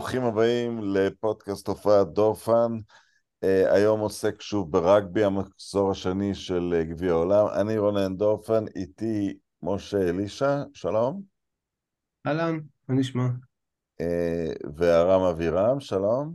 [0.00, 2.76] וברוכים הבאים לפודקאסט הופעת דורפן.
[3.44, 7.46] Uh, היום עוסק שוב ברגבי, המחזור השני של uh, גביע העולם.
[7.60, 11.22] אני רונן דורפן, איתי משה אלישע, שלום.
[12.26, 13.26] אהלן, מה נשמע?
[14.02, 16.34] Uh, וארם אבירם, שלום.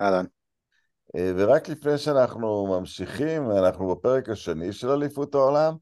[0.00, 0.24] אהלן.
[1.16, 5.74] Uh, ורק לפני שאנחנו ממשיכים, אנחנו בפרק השני של אליפות העולם.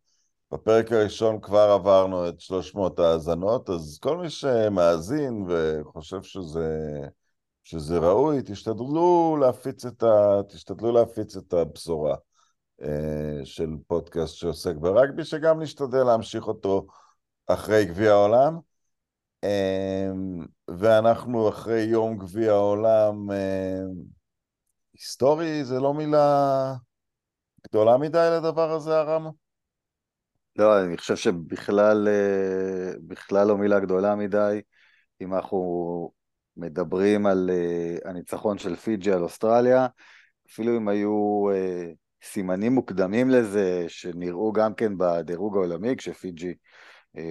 [0.53, 7.01] בפרק הראשון כבר עברנו את 300 האזנות, אז כל מי שמאזין וחושב שזה...
[7.65, 10.41] שזה ראוי, תשתדלו להפיץ את, ה...
[10.49, 12.17] תשתדלו להפיץ את הבשורה
[12.83, 16.87] אה, של פודקאסט שעוסק ברגבי, שגם נשתדל להמשיך אותו
[17.47, 18.59] אחרי גביע העולם.
[19.45, 20.11] אה,
[20.69, 23.83] ואנחנו אחרי יום גביע העולם, אה,
[24.93, 26.75] היסטורי זה לא מילה
[27.69, 29.44] גדולה מדי לדבר הזה, הרם?
[30.57, 32.09] לא, אני חושב שבכלל
[33.07, 34.61] בכלל לא מילה גדולה מדי.
[35.21, 36.11] אם אנחנו
[36.57, 39.87] מדברים על uh, הניצחון של פיג'י על אוסטרליה,
[40.51, 46.55] אפילו אם היו uh, סימנים מוקדמים לזה, שנראו גם כן בדירוג העולמי, כשפיג'י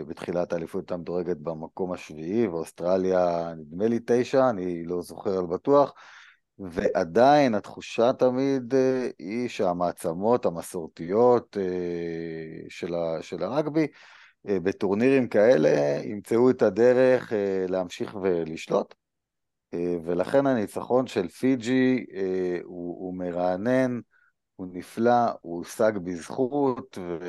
[0.07, 5.93] בתחילת האליפות מדורגת במקום השביעי, ואוסטרליה נדמה לי תשע, אני לא זוכר על בטוח,
[6.59, 8.77] ועדיין התחושה תמיד uh,
[9.19, 13.87] היא שהמעצמות המסורתיות uh, של, ה, של הרגבי,
[14.45, 17.33] בטורנירים כאלה ימצאו את הדרך
[17.69, 18.95] להמשיך ולשלוט.
[20.05, 22.05] ולכן הניצחון של פיג'י
[22.63, 23.99] הוא, הוא מרענן,
[24.55, 27.25] הוא נפלא, הוא הושג בזכות, ו...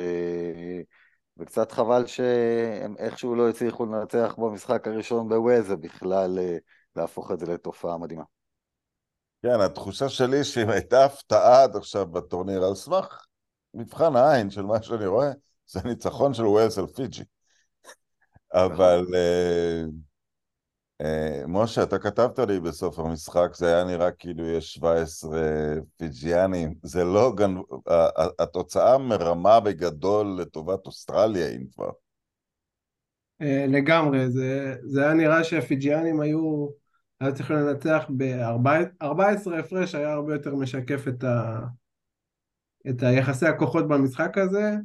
[1.37, 6.39] וקצת חבל שהם איכשהו לא הצליחו לנצח במשחק הראשון בווייז, ובכלל
[6.95, 8.34] להפוך את זה לתופעה מדהימה.
[9.45, 13.25] כן, התחושה שלי שאם הייתה הפתעה עד עכשיו בטורניר, על סמך
[13.73, 15.31] מבחן העין של מה שאני רואה,
[15.67, 17.23] זה ניצחון של ווייז על פיג'י.
[18.53, 19.05] אבל...
[21.03, 25.39] Uh, משה, אתה כתבת לי בסוף המשחק, זה היה נראה כאילו יש 17
[25.97, 27.55] פיג'יאנים, זה לא, גנ...
[28.39, 31.89] התוצאה מרמה בגדול לטובת אוסטרליה, אם כבר.
[33.43, 36.67] Uh, לגמרי, זה, זה היה נראה שהפיג'יאנים היו,
[37.19, 41.59] היה צריך לנצח ב-14 הפרש, היה הרבה יותר משקף את, ה,
[42.89, 44.75] את היחסי הכוחות במשחק הזה,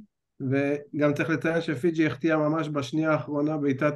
[0.40, 3.94] וגם צריך לציין שפיג'י החטיאה ממש בשנייה האחרונה בעיטת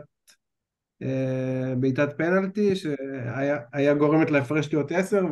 [1.02, 5.22] אה, בעיטת פנלטי שהיה גורמת להפרש להיות עשר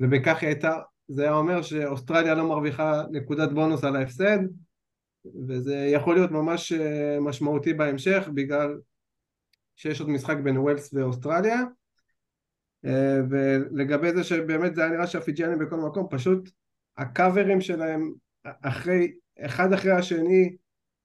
[0.00, 0.78] ובכך היא הייתה,
[1.08, 4.38] זה היה אומר שאוסטרליה לא מרוויחה נקודת בונוס על ההפסד
[5.48, 8.78] וזה יכול להיות ממש אה, משמעותי בהמשך בגלל
[9.76, 11.62] שיש עוד משחק בין ווילס ואוסטרליה
[13.30, 16.50] ולגבי זה שבאמת זה היה נראה שהפיג'יאנים בכל מקום פשוט
[16.96, 18.12] הקאברים שלהם
[18.44, 20.56] אחרי, אחד אחרי השני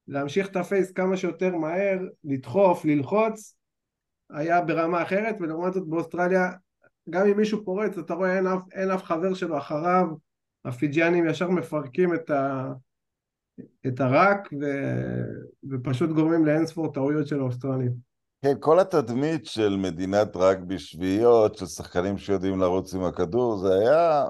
[0.08, 3.56] להמשיך את הפייס כמה שיותר מהר, לדחוף, ללחוץ
[4.30, 6.52] היה ברמה אחרת, ולעומת זאת באוסטרליה,
[7.10, 10.08] גם אם מישהו פורץ, אתה רואה אין אף, אין אף חבר שלו אחריו,
[10.66, 12.72] הפיג'יאנים ישר מפרקים את, ה,
[13.88, 14.66] את הרק, ו,
[15.70, 18.11] ופשוט גורמים לאינספור טעויות של האוסטרלים.
[18.42, 24.26] כן, כל התדמית של מדינת רגבי שביעיות, של שחקנים שיודעים לרוץ עם הכדור, זה היה...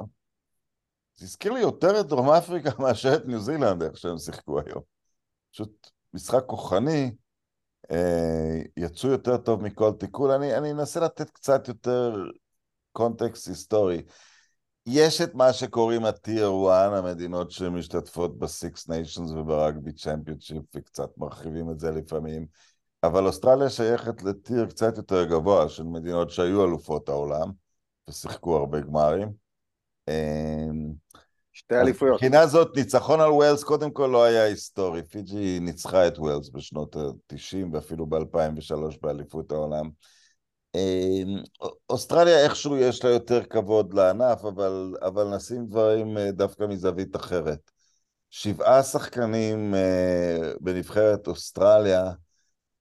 [1.15, 4.81] זה הזכיר לי יותר את דרום אפריקה מאשר את ניו זילנד, איך שהם שיחקו היום.
[5.51, 7.11] פשוט משחק כוחני,
[7.91, 10.31] אה, יצאו יותר טוב מכל תיקול.
[10.31, 12.15] אני, אני אנסה לתת קצת יותר
[12.91, 14.01] קונטקסט היסטורי.
[14.85, 21.79] יש את מה שקוראים ה-Tier 1, המדינות שמשתתפות ב-Six Nations וברגבי צ'מפיונשיפ, וקצת מרחיבים את
[21.79, 22.45] זה לפעמים,
[23.03, 27.51] אבל אוסטרליה שייכת לטיר קצת יותר גבוה של מדינות שהיו אלופות העולם,
[28.09, 29.31] ושיחקו הרבה גמרים.
[30.09, 30.67] אה,
[31.53, 32.13] שתי אליפויות.
[32.13, 35.03] מבחינה זאת, ניצחון על ווילס קודם כל לא היה היסטורי.
[35.03, 39.89] פיג'י ניצחה את ווילס בשנות ה-90 ואפילו ב-2003 באליפות העולם.
[40.75, 41.43] אמ,
[41.89, 47.71] אוסטרליה איכשהו יש לה יותר כבוד לענף, אבל, אבל נשים דברים אה, דווקא מזווית אחרת.
[48.29, 52.11] שבעה שחקנים אה, בנבחרת אוסטרליה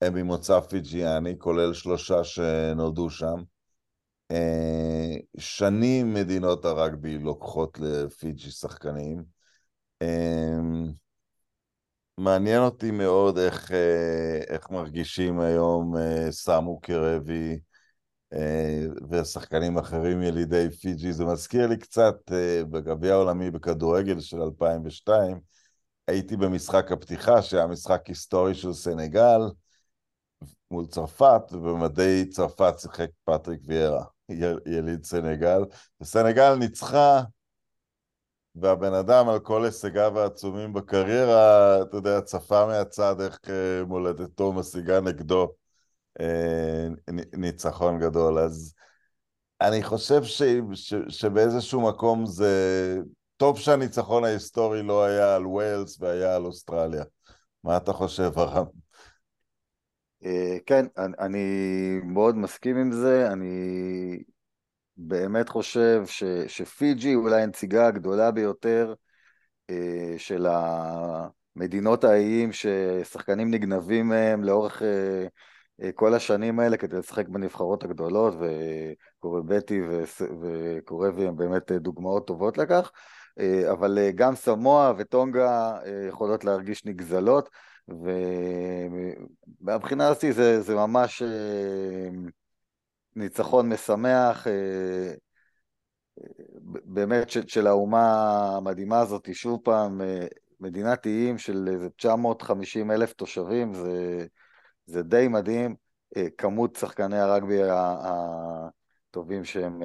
[0.01, 3.43] הם ממוצא פיג'יאני, כולל שלושה שנולדו שם.
[4.31, 9.23] אה, שנים מדינות הרגבי לוקחות לפיג'י שחקנים.
[10.01, 10.57] אה,
[12.17, 15.93] מעניין אותי מאוד איך, אה, איך מרגישים היום
[16.29, 17.59] סמו קרבי
[19.09, 21.13] ושחקנים אחרים ילידי פיג'י.
[21.13, 22.15] זה מזכיר לי קצת
[22.71, 25.39] בגביע העולמי בכדורגל של 2002,
[26.07, 29.41] הייתי במשחק הפתיחה, שהיה משחק היסטורי של סנגל
[30.71, 34.03] מול צרפת, ובמדי צרפת שיחק פטריק ויארה.
[34.65, 35.61] יליד סנגל,
[36.01, 37.21] וסנגל ניצחה
[38.55, 45.01] והבן אדם על כל הישגיו העצומים בקריירה, אתה יודע, צפה מהצד איך אה, מולדתו משיגה
[45.01, 45.51] נגדו
[46.21, 46.87] אה,
[47.37, 48.39] ניצחון גדול.
[48.39, 48.73] אז
[49.61, 50.41] אני חושב ש,
[50.73, 52.97] ש, שבאיזשהו מקום זה
[53.37, 57.03] טוב שהניצחון ההיסטורי לא היה על ווילס והיה על אוסטרליה.
[57.63, 58.65] מה אתה חושב, הרם?
[60.25, 61.39] אה, כן, אני
[62.03, 64.23] מאוד מסכים עם זה, אני
[64.97, 68.93] באמת חושב ש, שפיג'י אולי הנציגה הגדולה ביותר
[69.69, 70.47] אה, של
[71.55, 79.81] המדינות האיים ששחקנים נגנבים מהם לאורך אה, כל השנים האלה כדי לשחק בנבחרות הגדולות, וקורבטי
[80.41, 82.91] וקורבי הם באמת דוגמאות טובות לכך,
[83.71, 85.77] אבל גם סמואה וטונגה
[86.09, 87.49] יכולות להרגיש נגזלות.
[89.61, 92.09] ומהבחינה הזאת זה, זה ממש אה,
[93.15, 95.13] ניצחון משמח, אה,
[96.85, 100.27] באמת של, של האומה המדהימה הזאת, שוב פעם, אה,
[100.59, 104.25] מדינת איים של איזה 950 אלף תושבים, זה,
[104.85, 105.75] זה די מדהים,
[106.37, 107.59] כמות שחקני הרגבי
[109.09, 109.81] הטובים שהם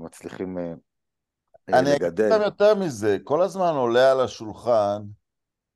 [0.00, 1.78] מצליחים לגדל.
[1.78, 5.02] אני אגיד לכם יותר מזה, כל הזמן עולה על השולחן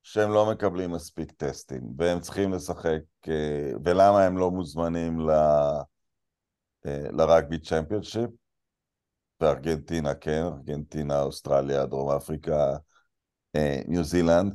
[0.03, 5.31] שהם לא מקבלים מספיק טסטים, והם צריכים לשחק, אה, ולמה הם לא מוזמנים ל...
[6.87, 8.31] אה, לרגבי צ'מפיונשיפ?
[9.41, 12.77] בארגנטינה כן, ארגנטינה, אוסטרליה, דרום אפריקה,
[13.57, 14.55] אה, ניו זילנד.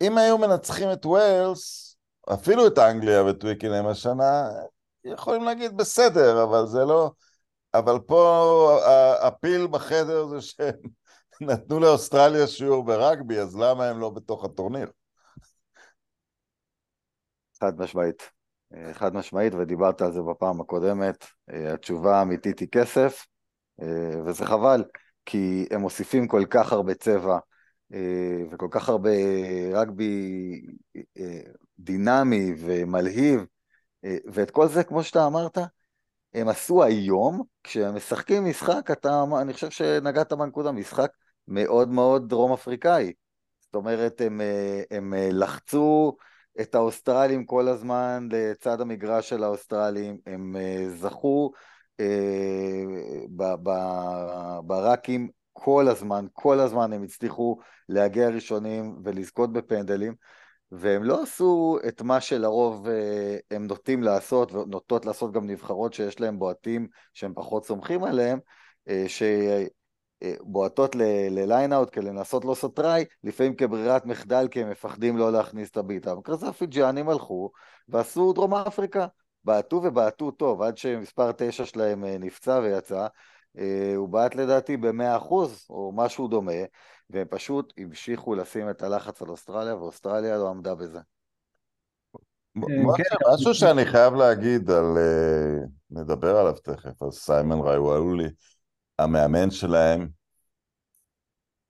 [0.00, 1.96] אם היו מנצחים את ווילס,
[2.32, 4.48] אפילו את אנגליה וטוויקינם השנה,
[5.04, 7.10] יכולים להגיד בסדר, אבל זה לא...
[7.74, 8.78] אבל פה
[9.20, 10.74] הפיל בחדר זה שהם
[11.46, 14.90] נתנו לאוסטרליה שיעור ברגבי, אז למה הם לא בתוך הטורניר?
[17.60, 18.30] חד משמעית.
[18.74, 21.26] אה, חד משמעית, ודיברת על זה בפעם הקודמת.
[21.50, 23.26] אה, התשובה האמיתית היא כסף,
[23.82, 24.84] אה, וזה חבל,
[25.26, 27.38] כי הם מוסיפים כל כך הרבה צבע
[28.50, 29.10] וכל כך הרבה
[29.74, 30.60] רגבי
[31.78, 33.44] דינמי ומלהיב,
[34.04, 35.58] ואת כל זה, כמו שאתה אמרת,
[36.34, 41.10] הם עשו היום, כשהם משחקים משחק, אתה, אני חושב שנגעת בנקודה, משחק
[41.48, 43.12] מאוד מאוד דרום אפריקאי.
[43.72, 46.16] זאת אומרת, הם, אה, הם אה, לחצו
[46.60, 51.52] את האוסטרלים כל הזמן לצד המגרש של האוסטרלים, הם אה, זכו
[54.64, 57.58] ברקים כל הזמן, כל הזמן הם הצליחו
[57.88, 60.14] להגיע ראשונים ולזכות בפנדלים,
[60.72, 62.86] והם לא עשו את מה שלרוב
[63.50, 68.38] הם נוטים לעשות, ונוטות לעשות גם נבחרות שיש להם בועטים שהם פחות סומכים עליהם,
[69.06, 69.22] ש...
[70.40, 70.96] בועטות
[71.30, 76.14] לליין-אאוט כדי לנסות לא סוטראי, לפעמים כברירת מחדל כי הם מפחדים לא להכניס את הבעיטה.
[76.14, 77.50] במקרה הפיג'אנים הלכו
[77.88, 79.06] ועשו דרום אפריקה.
[79.44, 83.06] בעטו ובעטו טוב, עד שמספר תשע שלהם אה, נפצע ויצא.
[83.58, 85.32] אה, הוא בעט לדעתי ב-100%
[85.70, 86.52] או משהו דומה,
[87.10, 90.98] והם פשוט המשיכו לשים את הלחץ על אוסטרליה, ואוסטרליה לא עמדה בזה.
[92.96, 93.16] כן.
[93.34, 98.28] משהו שאני חייב להגיד על, אה, נדבר עליו תכף, על סיימון ראיוואלולי.
[98.98, 100.08] המאמן שלהם.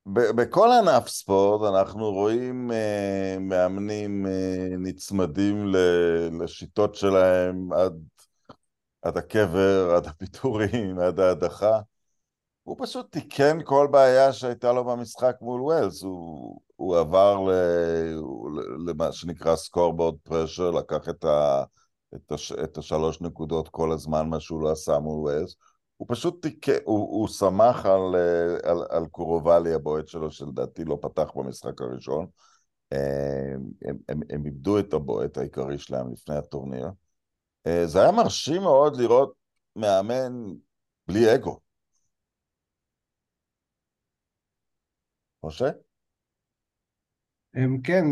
[0.05, 4.29] בכל ענף ספורט אנחנו רואים uh, מאמנים uh,
[4.77, 5.73] נצמדים
[6.41, 7.93] לשיטות שלהם עד,
[9.01, 11.79] עד הקבר, עד הפיטורים, עד ההדחה.
[12.63, 17.47] הוא פשוט תיקן כל בעיה שהייתה לו במשחק מול ווילס, הוא, הוא עבר
[18.87, 21.63] למה שנקרא scoreboard pressure, לקח את, ה,
[22.15, 25.55] את, הש, את השלוש נקודות כל הזמן, מה שהוא לא עשה מול ווילס.
[25.97, 30.97] הוא פשוט תיקן, הוא, הוא שמח על, אה, על, על קורובלי הבועט שלו, שלדעתי לא
[31.01, 32.25] פתח במשחק הראשון.
[32.93, 33.53] אה,
[33.85, 36.87] הם, הם, הם איבדו את הבועט העיקרי שלהם לפני הטורניר.
[37.67, 39.33] אה, זה היה מרשים מאוד לראות
[39.75, 40.33] מאמן
[41.07, 41.59] בלי אגו.
[45.43, 45.69] משה?
[47.83, 48.05] כן,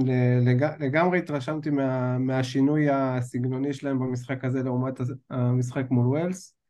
[0.46, 0.64] לג...
[0.80, 2.18] לגמרי התרשמתי מה...
[2.18, 4.94] מהשינוי הסגנוני שלהם במשחק הזה לעומת
[5.30, 6.61] המשחק מול ווילס.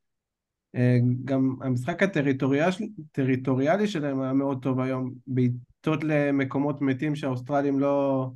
[1.26, 8.28] גם המשחק הטריטוריאלי שלהם היה מאוד טוב היום, בעיטות למקומות מתים שהאוסטרלים לא...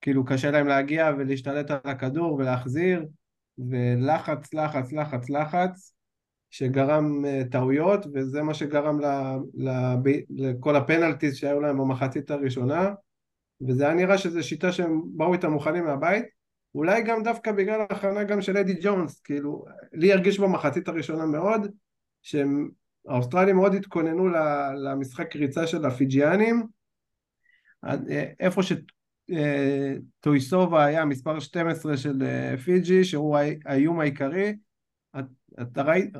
[0.00, 3.06] כאילו קשה להם להגיע ולהשתלט על הכדור ולהחזיר,
[3.58, 5.94] ולחץ, לחץ, לחץ, לחץ,
[6.50, 9.06] שגרם אה, טעויות, וזה מה שגרם ל,
[9.54, 9.70] ל,
[10.30, 12.90] לכל הפנלטיז שהיו להם במחצית הראשונה,
[13.68, 16.24] וזה היה נראה שזו שיטה שהם באו איתה מוכנים מהבית.
[16.74, 21.70] אולי גם דווקא בגלל ההכנה גם של אדי ג'ונס, כאילו, לי הרגיש במחצית הראשונה מאוד,
[22.22, 24.28] שהאוסטרלים מאוד התכוננו
[24.84, 26.66] למשחק ריצה של הפיג'יאנים,
[28.40, 28.60] איפה
[30.20, 34.56] שטויסובה אה, היה מספר 12 של אה, פיג'י, שהוא האיום העיקרי,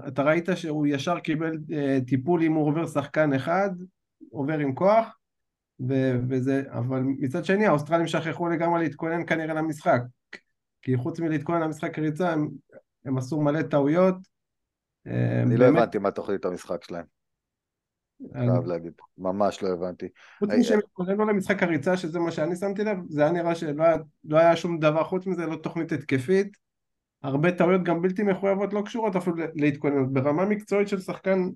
[0.08, 3.70] אתה ראית, שהוא ישר קיבל אה, טיפול אם הוא עובר שחקן אחד,
[4.30, 5.18] עובר עם כוח,
[6.28, 10.00] וזה, אבל מצד שני האוסטרלים שכחו לגמרי להתכונן כנראה למשחק,
[10.84, 12.48] כי חוץ מלהתכונן למשחק ריצה הם,
[13.04, 14.14] הם עשו מלא טעויות.
[15.06, 17.04] אה, אני לא באמת, הבנתי מה תוכנית המשחק שלהם,
[18.34, 18.92] אני- חייב להגיד.
[19.18, 20.08] ממש לא הבנתי.
[20.38, 23.82] חוץ אה, משהם התכוננו למשחק הריצה, שזה מה שאני שמתי לב, זה היה נראה שלא
[23.82, 26.56] היה, לא היה שום דבר חוץ מזה, לא תוכנית התקפית.
[27.22, 30.12] הרבה טעויות גם בלתי מחויבות לא קשורות אפילו להתכוננות.
[30.12, 31.48] ברמה מקצועית של שחקן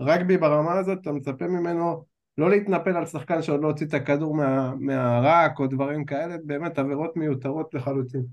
[0.00, 2.04] רגבי ברמה הזאת, אתה מצפה ממנו
[2.38, 6.78] לא להתנפל על שחקן שעוד לא הוציא את הכדור מה, מהרק או דברים כאלה, באמת
[6.78, 8.24] עבירות מיותרות לחלוטין.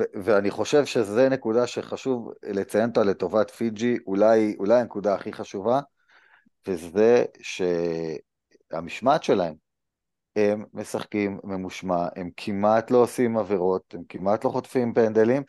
[0.00, 5.80] ו- ואני חושב שזו נקודה שחשוב לציין אותה לטובת פיג'י, אולי, אולי הנקודה הכי חשובה,
[6.66, 7.24] וזה
[8.72, 9.54] שהמשמעת שלהם,
[10.36, 15.42] הם משחקים ממושמע, הם כמעט לא עושים עבירות, הם כמעט לא חוטפים פנדלים,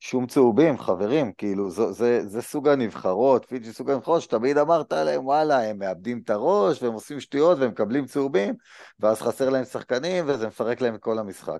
[0.00, 5.26] שום צהובים, חברים, כאילו, זה, זה, זה סוג הנבחרות, פיג'י סוג הנבחרות, שתמיד אמרת עליהם,
[5.26, 8.54] וואלה, הם מאבדים את הראש, והם עושים שטויות, והם מקבלים צהובים,
[9.00, 11.58] ואז חסר להם שחקנים, וזה מפרק להם את כל המשחק.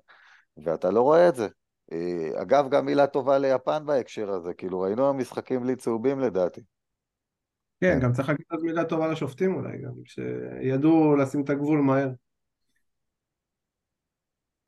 [0.65, 1.49] ואתה לא רואה את זה.
[1.93, 6.61] אה, אגב, גם מילה טובה ליפן בהקשר הזה, כאילו, ראינו משחקים בלי צהובים לדעתי.
[7.81, 8.01] כן, כן.
[8.01, 12.09] גם צריך להגיד עוד מילה טובה לשופטים אולי גם, שידעו לשים את הגבול מהר.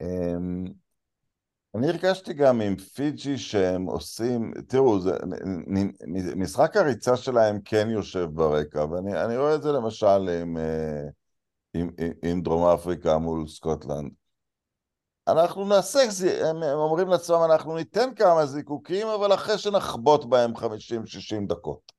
[0.01, 0.65] אמ,
[1.75, 5.11] אני הרגשתי גם עם פיג'י שהם עושים, תראו, זה,
[6.37, 11.03] משחק הריצה שלהם כן יושב ברקע, ואני אני רואה את זה למשל עם, אה,
[11.75, 14.11] עם, עם, עם דרום אפריקה מול סקוטלנד.
[15.31, 16.01] אנחנו נעשה,
[16.51, 20.61] הם, אומרים לעצמם, אנחנו ניתן כמה זיקוקים, אבל אחרי שנחבוט בהם 50-60
[21.47, 21.93] דקות.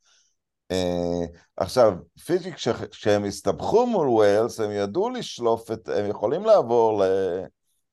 [0.74, 1.94] Uh, עכשיו,
[2.26, 7.08] פיג'י, כש, כשהם הסתבכו מול ווילס, הם ידעו לשלוף את, הם יכולים לעבור ל...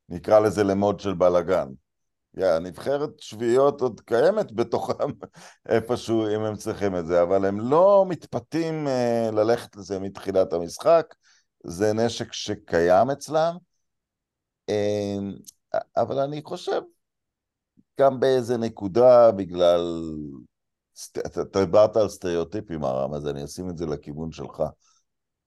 [0.09, 1.69] נקרא לזה למוד של בלאגן.
[2.39, 5.09] Yeah, נבחרת שביעיות עוד קיימת בתוכם
[5.69, 11.15] איפשהו אם הם צריכים את זה, אבל הם לא מתפתים uh, ללכת לזה מתחילת המשחק,
[11.67, 13.57] זה נשק שקיים אצלם,
[15.97, 16.81] אבל אני חושב
[18.01, 20.05] גם באיזה נקודה בגלל,
[21.19, 24.63] אתה דיברת על סטריאוטיפים הרם, אז אני אשים את זה לכיוון שלך.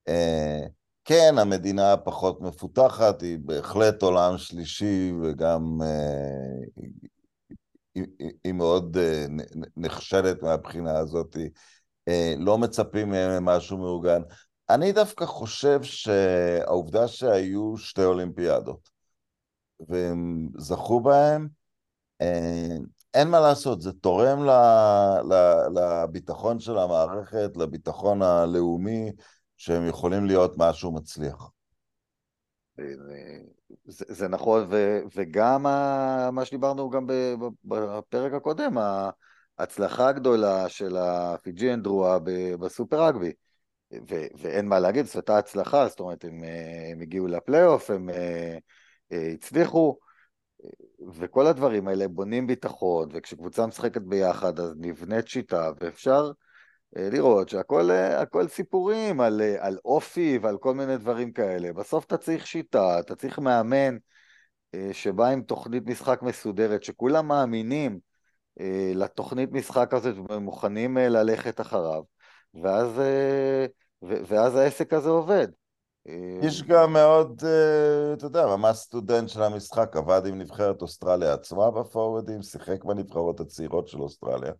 [0.09, 0.69] Uh,
[1.05, 6.81] כן, המדינה הפחות מפותחת, היא בהחלט עולם שלישי וגם uh,
[7.95, 8.05] היא,
[8.43, 11.37] היא, מאוד uh, נ- נ- נכשלת מהבחינה הזאת,
[12.37, 14.21] לא מצפים מהם למשהו מאורגן.
[14.69, 18.89] אני דווקא חושב שהעובדה שהיו שתי אולימפיאדות
[19.87, 21.47] והם זכו בהם,
[22.21, 22.77] אה,
[23.13, 24.45] אין מה לעשות, זה תורם
[25.75, 29.11] לביטחון של המערכת, לביטחון הלאומי,
[29.57, 31.51] שהם יכולים להיות משהו מצליח.
[33.85, 37.07] זה, זה נכון, ו, וגם ה, מה שדיברנו גם
[37.65, 38.77] בפרק הקודם,
[39.57, 43.31] ההצלחה הגדולה של הפיג'יאן דרואה ב- בסופר רגבי.
[44.09, 48.09] ו- ואין מה להגיד, זאת הייתה הצלחה, זאת אומרת, הם, אה, הם הגיעו לפלייאוף, הם
[48.09, 48.57] אה, אה,
[49.11, 49.97] הצליחו,
[51.13, 56.31] וכל הדברים האלה בונים ביטחון, וכשקבוצה משחקת ביחד אז נבנית שיטה, ואפשר
[56.97, 61.73] אה, לראות שהכל אה, סיפורים על, אה, על אופי ועל כל מיני דברים כאלה.
[61.73, 63.97] בסוף אתה צריך שיטה, אתה צריך מאמן
[64.91, 67.99] שבא עם תוכנית משחק מסודרת, שכולם מאמינים
[68.95, 72.03] לתוכנית משחק הזאת ומוכנים ללכת אחריו,
[72.53, 73.01] ואז,
[74.01, 75.47] ואז העסק הזה עובד.
[76.07, 81.33] אה, יש גם מאוד, אה, אתה יודע, ממש סטודנט של המשחק, עבד עם נבחרת אוסטרליה
[81.33, 84.51] עצמה בפורורדים, שיחק בנבחרות הצעירות של אוסטרליה,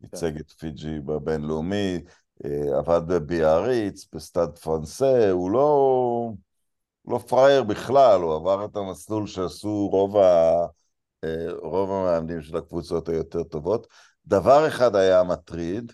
[0.00, 2.00] ייצג את פיג'י בבינלאומי,
[2.44, 6.32] אה, עבד בביאריץ, בסטאד פרנסה, הוא לא,
[7.08, 10.66] לא פראייר בכלל, הוא עבר את המסלול שעשו רוב, ה,
[11.62, 13.86] רוב המאמנים של הקבוצות היותר טובות.
[14.26, 15.92] דבר אחד היה מטריד,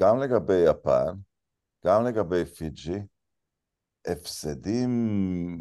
[0.00, 1.14] גם לגבי יפן,
[1.86, 2.98] גם לגבי פיג'י,
[4.06, 5.60] הפסדים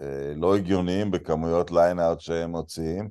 [0.00, 3.10] אה, לא הגיוניים בכמויות line-out שהם מוציאים,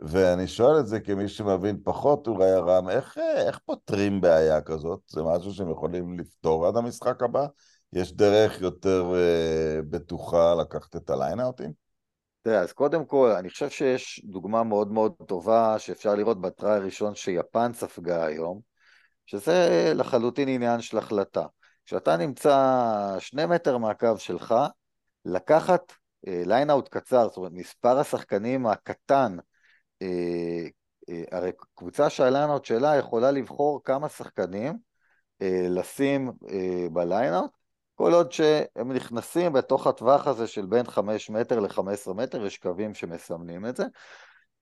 [0.00, 5.00] ואני שואל את זה כמי שמבין פחות אולי הרם, איך, איך פותרים בעיה כזאת?
[5.08, 7.46] זה משהו שהם יכולים לפתור עד המשחק הבא?
[7.92, 11.72] יש דרך יותר אה, בטוחה לקחת את הליין-אאוטים?
[12.42, 16.76] תראה, אז קודם כל, אני חושב שיש דוגמה מאוד מאוד טובה שאפשר לראות ב try
[16.76, 18.60] הראשון שיפן ספגה היום,
[19.26, 21.46] שזה לחלוטין עניין של החלטה.
[21.88, 24.54] כשאתה נמצא שני מטר מהקו שלך,
[25.24, 25.92] לקחת
[26.24, 29.36] line-out קצר, זאת אומרת, מספר השחקנים הקטן,
[30.02, 30.66] אה,
[31.08, 34.78] אה, הרי קבוצה שה line-out שלה יכולה לבחור כמה שחקנים
[35.42, 37.50] אה, לשים אה, ב line-out,
[37.94, 42.94] כל עוד שהם נכנסים בתוך הטווח הזה של בין 5 מטר ל-15 מטר, יש קווים
[42.94, 43.84] שמסמנים את זה,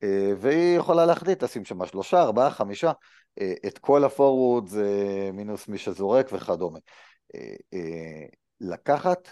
[0.03, 2.93] אה, והיא יכולה להחליט, תשים שם שלושה, ארבעה, חמישה,
[3.41, 4.91] אה, את כל ה forwards
[5.33, 6.79] מינוס מי שזורק וכדומה.
[7.35, 8.27] אה, אה,
[8.61, 9.29] לקחת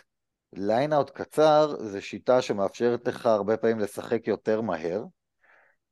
[0.53, 5.05] line-out קצר זה שיטה שמאפשרת לך הרבה פעמים לשחק יותר מהר,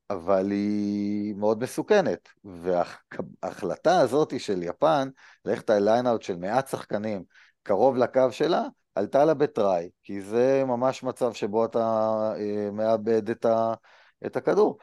[0.09, 2.29] אבל היא מאוד מסוכנת.
[2.43, 5.09] וההחלטה הזאת של יפן,
[5.45, 7.23] ללכת על line-out של מעט שחקנים
[7.63, 8.63] קרוב לקו שלה,
[8.95, 11.79] עלתה לה ב try, כי זה ממש מצב שבו אתה
[12.37, 13.73] אה, מאבד את, ה,
[14.25, 14.77] את הכדור.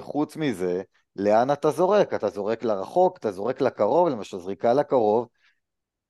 [0.00, 0.82] חוץ מזה,
[1.16, 2.14] לאן אתה זורק?
[2.14, 5.28] אתה זורק לרחוק, אתה זורק לקרוב, למשל זריקה לקרוב,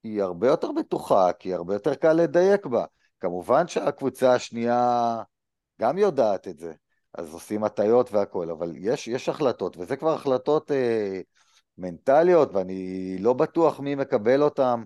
[0.06, 2.84] היא הרבה יותר בטוחה, כי הרבה יותר קל לדייק בה.
[3.20, 5.22] כמובן שהקבוצה השנייה
[5.80, 6.72] גם יודעת את זה,
[7.14, 11.20] אז עושים הטיות והכול, אבל יש, יש החלטות, וזה כבר החלטות אה,
[11.78, 14.82] מנטליות, ואני לא בטוח מי מקבל אותן,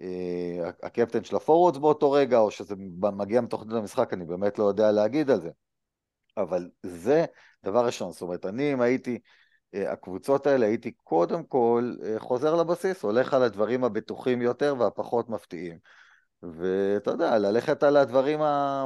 [0.00, 4.64] אה, הקפטן של ה forwards באותו רגע, או שזה מגיע מתוכנית המשחק, אני באמת לא
[4.64, 5.50] יודע להגיד על זה.
[6.36, 7.24] אבל זה
[7.64, 9.18] דבר ראשון, זאת אומרת, אני אם הייתי,
[9.74, 15.78] הקבוצות האלה, הייתי קודם כל אה, חוזר לבסיס, הולך על הדברים הבטוחים יותר והפחות מפתיעים.
[16.42, 18.84] ואתה יודע, ללכת על הדברים ה...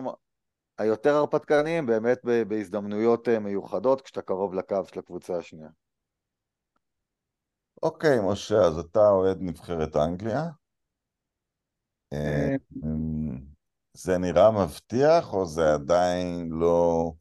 [0.78, 2.18] היותר הרפתקניים באמת
[2.48, 5.68] בהזדמנויות מיוחדות, כשאתה קרוב לקו של הקבוצה השנייה.
[7.82, 10.44] אוקיי, משה, אז אתה אוהד נבחרת אנגליה?
[12.12, 12.56] אה,
[13.94, 17.12] זה נראה מבטיח או זה עדיין לא...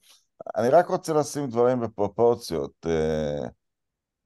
[0.58, 2.86] אני רק רוצה לשים דברים בפרופורציות.
[2.86, 3.48] אה,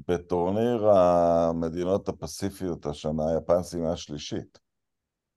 [0.08, 4.60] בטורניר המדינות הפסיפיות השנה, יפן סיימה שלישית.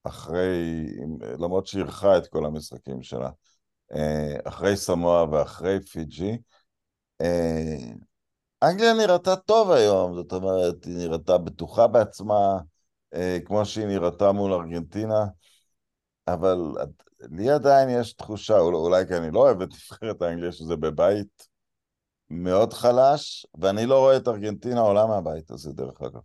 [0.04, 0.86] אחרי,
[1.38, 3.30] למרות שאירחה את כל המשחקים שלה.
[3.92, 6.38] אה, אחרי סמואה ואחרי פיג'י.
[8.62, 12.58] אנגליה נראתה טוב היום, זאת אומרת, היא נראתה בטוחה בעצמה,
[13.14, 15.24] אה, כמו שהיא נראתה מול ארגנטינה,
[16.28, 16.58] אבל
[17.20, 21.48] לי עדיין יש תחושה, אולי כי אני לא אוהב את נבחרת האנגליה, שזה בבית
[22.30, 26.22] מאוד חלש, ואני לא רואה את ארגנטינה עולה מהבית הזה, דרך אגב.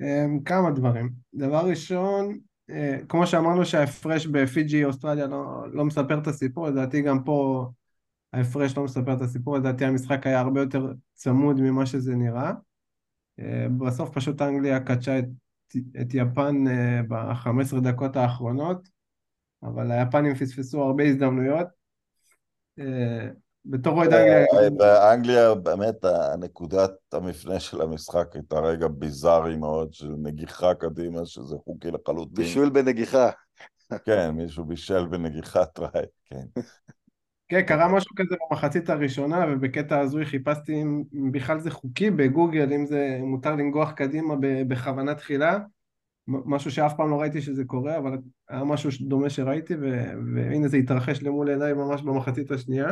[0.00, 1.10] אמ, כמה דברים.
[1.34, 2.38] דבר ראשון,
[2.70, 7.66] אה, כמו שאמרנו שההפרש בפיג'י אוסטרליה לא, לא מספר את הסיפור, לדעתי גם פה
[8.32, 12.52] ההפרש לא מספר את הסיפור, לדעתי המשחק היה הרבה יותר צמוד ממה שזה נראה.
[13.38, 15.24] אה, בסוף פשוט אנגליה קדשה את,
[16.00, 18.88] את יפן אה, ב-15 דקות האחרונות,
[19.62, 21.66] אבל היפנים פספסו הרבה הזדמנויות.
[23.66, 24.70] בתור אוהד אנגליה...
[24.70, 31.90] באנגליה באמת הנקודת המפנה של המשחק הייתה רגע ביזארי מאוד של נגיחה קדימה, שזה חוקי
[31.90, 32.34] לחלוטין.
[32.34, 33.30] בישול בנגיחה.
[34.04, 36.60] כן, מישהו בישל בנגיחת ראי, כן.
[37.48, 42.86] כן, קרה משהו כזה במחצית הראשונה, ובקטע הזוי חיפשתי אם בכלל זה חוקי בגוגל, אם
[42.86, 44.34] זה מותר לנגוח קדימה
[44.68, 45.58] בכוונה תחילה,
[46.28, 49.74] משהו שאף פעם לא ראיתי שזה קורה, אבל היה משהו דומה שראיתי,
[50.34, 52.88] והנה זה התרחש למול עיניי ממש במחצית השנייה.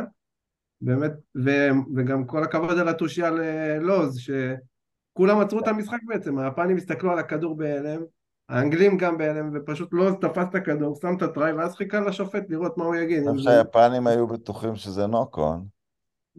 [0.83, 1.11] באמת,
[1.45, 7.19] ו- וגם כל הכבוד על התושייה ללוז, שכולם עצרו את המשחק בעצם, היפנים הסתכלו על
[7.19, 8.01] הכדור בהלם,
[8.49, 12.77] האנגלים גם בהלם, ופשוט לא תפס את הכדור, שם את הטראי, ואז חיכה לשופט לראות
[12.77, 13.27] מה הוא יגיד.
[13.27, 15.65] אני חושב שהיפנים היו בטוחים שזה נוקון.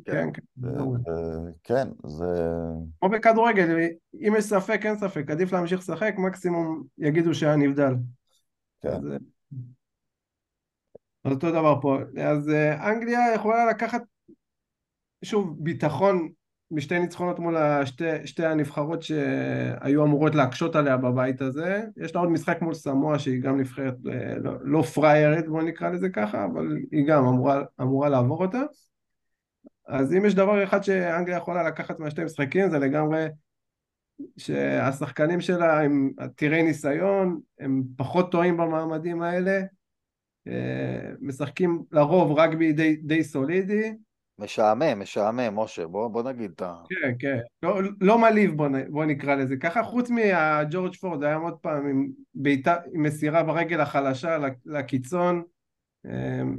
[0.04, 0.68] כן, כן.
[1.62, 2.26] כן, זה...
[3.00, 3.78] כמו בכדורגל,
[4.14, 7.94] אם יש ספק, אין ספק, עדיף להמשיך לשחק, מקסימום יגידו שהיה נבדל.
[8.80, 8.98] כן.
[11.24, 11.98] אז אותו דבר פה.
[12.22, 14.02] אז אה, אנגליה יכולה לקחת,
[15.22, 16.28] שוב, ביטחון
[16.70, 21.82] משתי ניצחונות מול השתי, שתי הנבחרות שהיו אמורות להקשות עליה בבית הזה.
[21.96, 25.88] יש לה עוד משחק מול סמואה שהיא גם נבחרת אה, לא, לא פריירית, בוא נקרא
[25.88, 28.62] לזה ככה, אבל היא גם אמורה, אמורה לעבור אותה.
[29.86, 33.26] אז אם יש דבר אחד שאנגליה יכולה לקחת מהשתי משחקים זה לגמרי
[34.36, 39.60] שהשחקנים שלה הם עתירי ניסיון, הם פחות טועים במעמדים האלה,
[40.48, 43.94] אה, משחקים לרוב רק בידי די סולידי,
[44.38, 46.74] משעמם, משעמם, משה, בוא, בוא נגיד את ה...
[46.88, 47.38] כן, כן.
[47.62, 49.82] לא, לא מלהיב, בוא, בוא נקרא לזה ככה.
[49.82, 55.42] חוץ מהג'ורג' פורד, היה עוד פעם עם, ביתה, עם מסירה ברגל החלשה לקיצון.
[56.04, 56.56] אמ,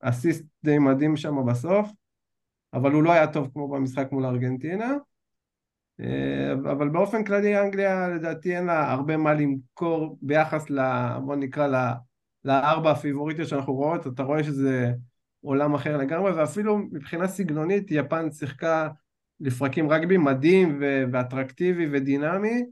[0.00, 1.90] אסיסט די מדהים שם בסוף,
[2.74, 4.94] אבל הוא לא היה טוב כמו במשחק מול ארגנטינה.
[6.00, 10.80] אה, אבל באופן כללי אנגליה לדעתי אין לה הרבה מה למכור ביחס ל...
[11.24, 11.92] בוא נקרא
[12.44, 14.92] לארבע הפיבוריטיות שאנחנו רואות, אתה רואה שזה
[15.40, 18.88] עולם אחר לגמרי, ואפילו מבחינה סגנונית יפן שיחקה
[19.40, 22.64] לפרקים רגבי מדהים ו- ואטרקטיבי ודינמי,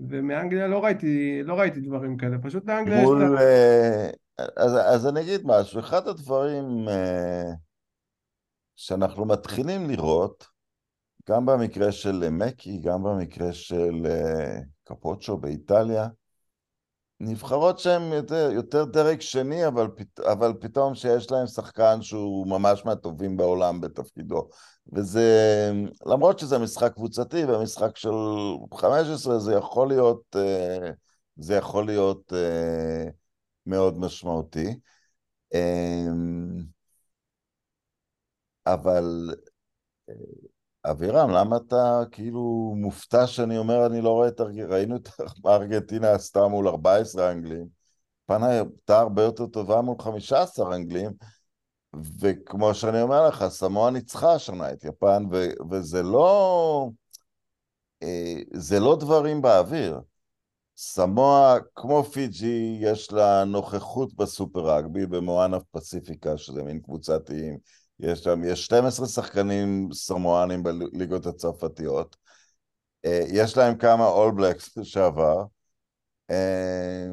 [0.00, 3.42] ומאנגליה לא ראיתי, לא ראיתי דברים כאלה, פשוט לאנגליה מול, יש את ה...
[3.42, 4.10] אה,
[4.56, 7.54] אז, אז אני אגיד משהו, אחד הדברים uh,
[8.76, 10.46] שאנחנו מתחילים לראות,
[11.28, 16.08] גם במקרה של מקי, גם במקרה של uh, קפוצ'ו באיטליה,
[17.24, 22.84] נבחרות שהן יותר, יותר דרג שני, אבל, פת, אבל פתאום שיש להם שחקן שהוא ממש
[22.84, 24.48] מהטובים בעולם בתפקידו.
[24.92, 25.30] וזה,
[26.06, 28.10] למרות שזה משחק קבוצתי ומשחק של
[28.74, 30.90] 15, זה יכול להיות, אה,
[31.36, 33.04] זה יכול להיות אה,
[33.66, 34.74] מאוד משמעותי.
[35.54, 36.62] אמ,
[38.66, 39.34] אבל
[40.84, 45.08] אבירם, למה אתה כאילו מופתע שאני אומר אני לא רואה את ארגנטינה, ראינו את
[45.46, 47.66] ארגנטינה עשתה מול 14 אנגלים,
[48.26, 51.10] פנה הייתה הרבה יותר טובה מול 15 אנגלים,
[52.20, 56.88] וכמו שאני אומר לך, סמואה ניצחה השנה את יפן, ו- וזה לא...
[58.02, 60.00] אה, זה לא דברים באוויר.
[60.76, 67.58] סמואה, כמו פיג'י, יש לה נוכחות בסופר רגבי, במואנה פסיפיקה, שזה מין קבוצת איים.
[68.02, 72.16] יש שם, יש 12 שחקנים סמואנים בליגות הצרפתיות.
[73.04, 75.44] אה, יש להם כמה אול בלקס לשעבר.
[76.30, 77.06] אה,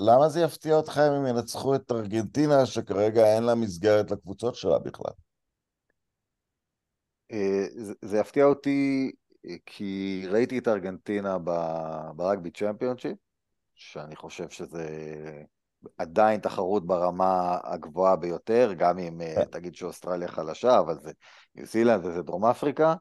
[0.00, 4.78] למה זה יפתיע אותך אם הם ינצחו את ארגנטינה, שכרגע אין לה מסגרת לקבוצות שלה
[4.78, 5.12] בכלל?
[7.32, 7.64] אה,
[8.02, 9.10] זה יפתיע אותי
[9.66, 11.38] כי ראיתי את ארגנטינה
[12.16, 13.16] ברגבי צ'מפיונשיפ,
[13.74, 14.86] שאני חושב שזה
[15.98, 19.44] עדיין תחרות ברמה הגבוהה ביותר, גם אם אה, כן.
[19.44, 21.12] תגיד שאוסטרליה חלשה, אבל זה
[21.54, 22.94] ניו זילנד וזה דרום אפריקה.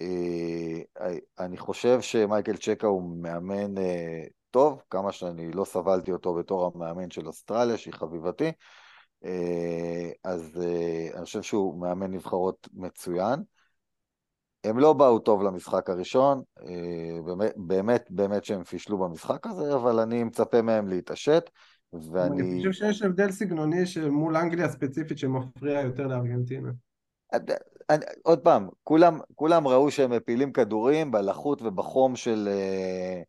[0.00, 6.72] אה, אני חושב שמייקל צ'קה הוא מאמן אה, טוב, כמה שאני לא סבלתי אותו בתור
[6.74, 8.52] המאמן של אוסטרליה, שהיא חביבתי,
[10.24, 10.60] אז
[11.14, 13.42] אני חושב שהוא מאמן נבחרות מצוין.
[14.64, 16.42] הם לא באו טוב למשחק הראשון,
[17.56, 21.50] באמת, באמת שהם פישלו במשחק הזה, אבל אני מצפה מהם להתעשת.
[21.92, 22.42] ואני...
[22.42, 26.70] אני חושב שיש הבדל סגנוני מול אנגליה ספציפית שמפריע יותר לארגנטינה.
[27.90, 33.22] אני, עוד פעם, כולם, כולם ראו שהם מפילים כדורים בלחות ובחום של, אה,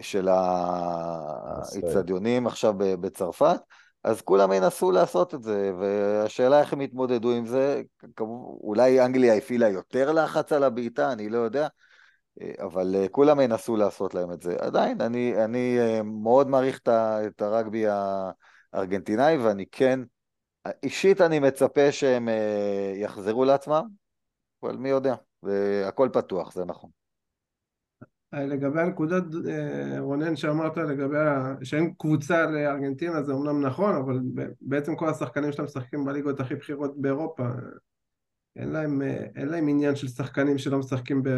[0.00, 3.60] של האיצטדיונים עכשיו בצרפת,
[4.04, 7.82] אז כולם ינסו לעשות את זה, והשאלה איך הם יתמודדו עם זה,
[8.60, 11.68] אולי אנגליה הפעילה יותר לחץ על הבעיטה, אני לא יודע,
[12.58, 14.56] אבל אה, כולם ינסו לעשות להם את זה.
[14.58, 17.84] עדיין, אני, אני אה, מאוד מעריך את הרגבי
[18.72, 20.00] הארגנטינאי, ואני כן,
[20.82, 23.88] אישית אני מצפה שהם אה, יחזרו לעצמם,
[24.62, 25.14] אבל מי יודע,
[25.88, 26.90] הכל פתוח, זה נכון.
[28.32, 29.22] לגבי הנקודת,
[29.98, 31.16] רונן, שאמרת לגבי
[31.62, 34.20] שאין קבוצה לארגנטינה, זה אמנם נכון, אבל
[34.60, 37.44] בעצם כל השחקנים שלהם משחקים בליגות הכי בכירות באירופה.
[38.56, 39.02] אין להם,
[39.36, 41.28] אין להם עניין של שחקנים שלא משחקים ב...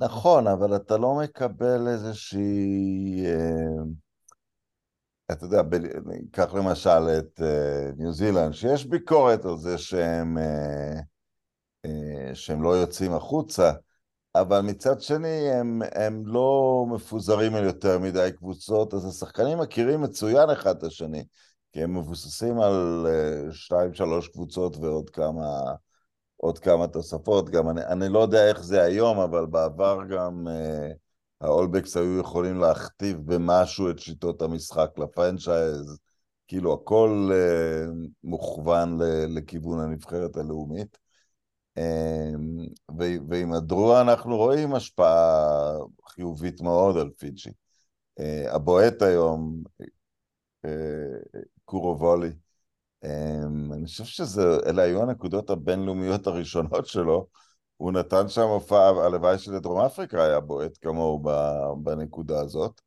[0.00, 3.26] נכון, אבל אתה לא מקבל איזושהי...
[3.26, 3.82] אה,
[5.32, 5.62] אתה יודע,
[6.32, 11.00] קח למשל את אה, ניו זילנד, שיש ביקורת על זה שהם, אה,
[12.34, 13.72] שהם לא יוצאים החוצה,
[14.34, 20.50] אבל מצד שני הם, הם לא מפוזרים על יותר מדי קבוצות, אז השחקנים מכירים מצוין
[20.50, 21.24] אחד את השני,
[21.72, 23.06] כי הם מבוססים על
[23.50, 25.74] שתיים, שלוש קבוצות ועוד כמה...
[26.40, 30.94] עוד כמה תוספות, גם אני, אני לא יודע איך זה היום, אבל בעבר גם uh,
[31.40, 35.98] האולבקס היו יכולים להכתיב במשהו את שיטות המשחק לפרנצ'ייז,
[36.48, 39.02] כאילו הכל uh, מוכוון ל,
[39.38, 40.98] לכיוון הנבחרת הלאומית.
[41.78, 41.82] Uh,
[43.28, 45.72] ועם הדרוע אנחנו רואים השפעה
[46.08, 47.50] חיובית מאוד על פיג'י.
[48.20, 49.62] Uh, הבועט היום,
[50.66, 52.30] uh, קורו וולי,
[53.04, 57.26] אני חושב שאלה היו הנקודות הבינלאומיות הראשונות שלו.
[57.76, 61.22] הוא נתן שם הופעה, הלוואי שלדרום אפריקה היה בועט כמוהו
[61.82, 62.80] בנקודה הזאת.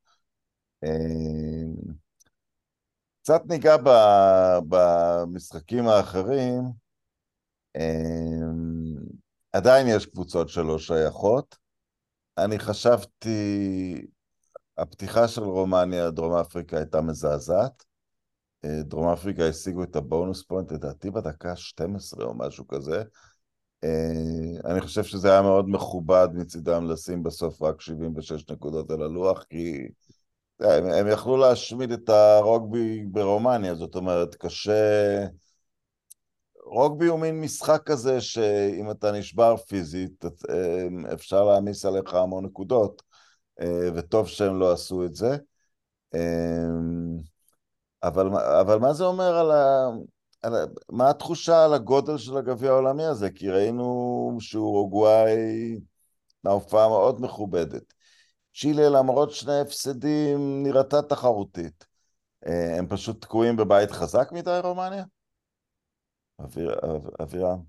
[0.86, 1.94] Um,
[3.22, 3.76] קצת ניגע
[4.70, 6.64] במשחקים האחרים.
[7.78, 7.82] Um,
[9.54, 11.58] עדיין יש קבוצות שלא שייכות.
[12.38, 14.06] אני חשבתי,
[14.78, 17.84] הפתיחה של רומניה, דרום אפריקה הייתה מזעזעת.
[18.66, 23.04] דרום אפריקה השיגו את הבונוס פוינט, לדעתי בדקה 12 או משהו כזה.
[23.84, 29.44] אה, אני חושב שזה היה מאוד מכובד מצידם לשים בסוף רק 76 נקודות על הלוח,
[29.44, 29.88] כי
[30.60, 35.26] הם, הם יכלו להשמיד את הרוגבי ברומניה, זאת אומרת, קשה...
[36.66, 43.02] רוגבי הוא מין משחק כזה שאם אתה נשבר פיזית, אה, אפשר להעמיס עליך המון נקודות,
[43.62, 45.38] אה, וטוב שהם לא עשו את זה.
[48.04, 48.28] אבל,
[48.62, 49.88] אבל מה זה אומר על ה...
[50.42, 50.64] על ה...
[50.90, 53.30] מה התחושה על הגודל של הגביע העולמי הזה?
[53.30, 55.80] כי ראינו שאורוגוואי
[56.44, 57.94] מההופעה מאוד מכובדת.
[58.56, 61.86] צ'ילה, למרות שני הפסדים, נראתה תחרותית.
[62.48, 65.04] אה, הם פשוט תקועים בבית חזק מדי, רומניה?
[67.20, 67.60] אווירם.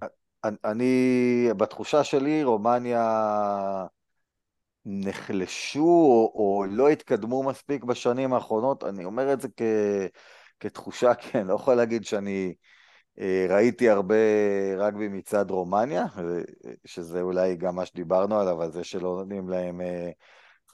[0.64, 3.86] אני, בתחושה שלי, רומניה
[4.86, 9.62] נחלשו או, או לא התקדמו מספיק בשנים האחרונות, אני אומר את זה כ,
[10.60, 12.54] כתחושה, כי אני לא יכול להגיד שאני
[13.18, 14.14] אה, ראיתי הרבה
[14.78, 16.04] רגבי מצד רומניה,
[16.84, 20.10] שזה אולי גם מה שדיברנו עליו, על זה שלא נותנים להם אה,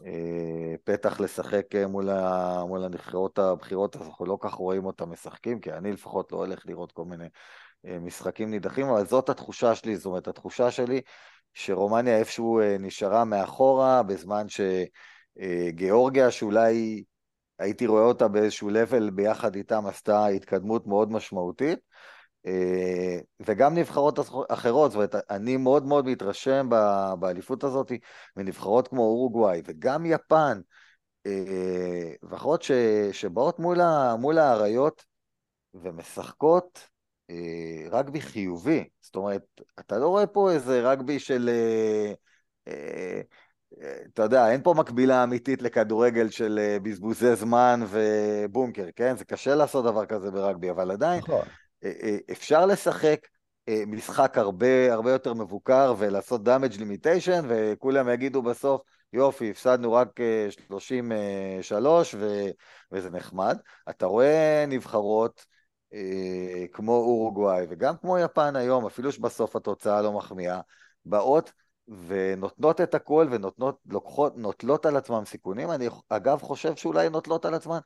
[0.07, 5.61] אה, פתח לשחק מול, ה, מול הנבחרות הבכירות, אז אנחנו לא כך רואים אותם משחקים,
[5.61, 7.27] כי אני לפחות לא הולך לראות כל מיני
[7.85, 11.01] משחקים נידחים, אבל זאת התחושה שלי, זאת אומרת, התחושה שלי
[11.55, 14.47] שרומניה איפשהו נשארה מאחורה, בזמן
[15.39, 17.05] שגיאורגיה, שאולי
[17.59, 21.79] הייתי רואה אותה באיזשהו לבל ביחד איתם, עשתה התקדמות מאוד משמעותית.
[22.47, 26.69] אה, וגם נבחרות אחרות, זאת אומרת, אני מאוד מאוד מתרשם
[27.19, 27.93] באליפות הזאת
[28.37, 30.61] מנבחרות כמו אורוגוואי וגם יפן,
[31.27, 32.65] אה, ואחרות
[33.13, 33.79] שבאות מול,
[34.19, 35.05] מול האריות
[35.75, 36.91] ומשחקות אה,
[37.91, 38.85] רגבי חיובי.
[39.01, 39.43] זאת אומרת,
[39.81, 41.51] אתה לא רואה פה איזה רגבי של...
[44.15, 49.17] אתה יודע, אין פה מקבילה אמיתית לכדורגל של בזבוזי זמן ובונקר, כן?
[49.17, 51.45] זה קשה לעשות דבר כזה ברגבי, אבל עדיין, נכון.
[51.85, 53.27] אה, אה, אפשר לשחק
[53.69, 60.09] אה, משחק הרבה הרבה יותר מבוקר ולעשות damage limitation וכולם יגידו בסוף יופי, הפסדנו רק
[60.51, 62.47] 33 ו...
[62.93, 63.59] וזה נחמד.
[63.91, 65.45] אתה רואה נבחרות
[66.73, 70.61] כמו אורוגוואי וגם כמו יפן היום, אפילו שבסוף התוצאה לא מחמיאה,
[71.05, 71.53] באות
[72.07, 75.71] ונותנות את הכל ונוטלות על עצמם סיכונים.
[75.71, 77.79] אני אגב חושב שאולי נוטלות על עצמם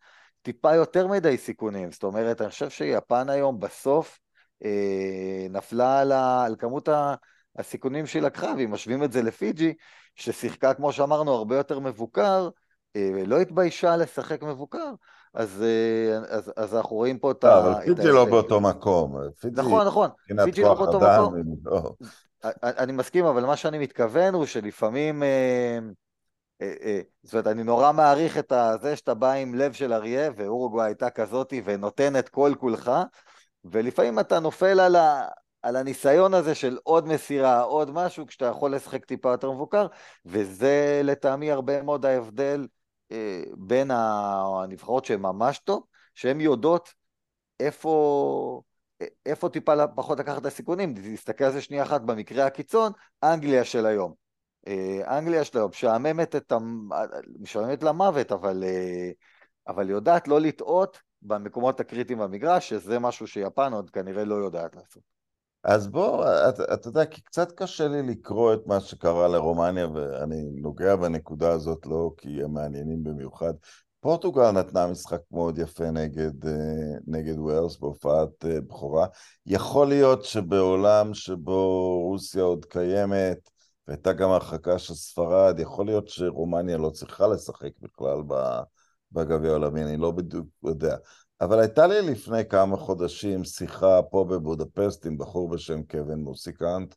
[0.43, 1.91] טיפה יותר מדי סיכונים.
[1.91, 4.19] זאת אומרת, אני חושב שיפן היום בסוף
[4.65, 6.89] אה, נפלה על, ה, על כמות
[7.57, 9.75] הסיכונים שהיא לקחה, ואם משווים את זה לפיג'י,
[10.17, 12.49] ששיחקה, כמו שאמרנו, הרבה יותר מבוקר,
[12.97, 14.93] אה, לא התביישה לשחק מבוקר,
[15.35, 17.49] אז, אה, אז, אז אנחנו רואים פה את ה...
[17.49, 19.17] לא, אבל פיג'י לא באותו מקום.
[19.53, 20.09] נכון, נכון,
[20.45, 21.35] פיג'י לא באותו מקום.
[21.65, 21.95] לא.
[22.63, 25.23] אני מסכים, אבל מה שאני מתכוון הוא שלפעמים...
[25.23, 25.79] אה,
[26.63, 30.31] אה, אה, זאת אומרת, אני נורא מעריך את זה שאתה בא עם לב של אריה,
[30.37, 32.91] ואורוגוואי הייתה כזאתי ונותן את כל כולך,
[33.65, 35.29] ולפעמים אתה נופל על, ה,
[35.63, 39.87] על הניסיון הזה של עוד מסירה, עוד משהו, כשאתה יכול לשחק טיפה יותר מבוקר,
[40.27, 42.67] וזה לטעמי הרבה מאוד ההבדל אה,
[43.57, 46.95] בין הנבחרות שהן ממש טוב, שהן יודעות
[47.61, 48.63] איפה...
[49.27, 53.87] איפה טיפה פחות לקחת את הסיכונים, תסתכל על זה שנייה אחת במקרה הקיצון, אנגליה של
[53.87, 54.15] היום.
[54.69, 56.89] אה, אנגליה שלו משעממת, את המ...
[57.41, 59.11] משעממת למוות, אבל, אה,
[59.69, 65.14] אבל יודעת לא לטעות במקומות הקריטיים במגרש, שזה משהו שיפן עוד כנראה לא יודעת לעשות.
[65.65, 70.43] אז בוא, אתה את יודע, כי קצת קשה לי לקרוא את מה שקרה לרומניה, ואני
[70.43, 73.53] נוגע בנקודה הזאת לא כי הם מעניינים במיוחד.
[74.01, 76.53] פורטוגל נתנה משחק מאוד יפה נגד, אה,
[77.07, 79.07] נגד ווילס בהופעת בכורה.
[79.47, 83.51] יכול להיות שבעולם שבו רוסיה עוד קיימת,
[83.89, 88.19] והייתה גם הרחקה של ספרד, יכול להיות שרומניה לא צריכה לשחק בכלל
[89.13, 90.97] בגביע העולמי, אני לא בדיוק יודע.
[91.41, 96.95] אבל הייתה לי לפני כמה חודשים שיחה פה בבודפסט עם בחור בשם קווין מוסיקנט,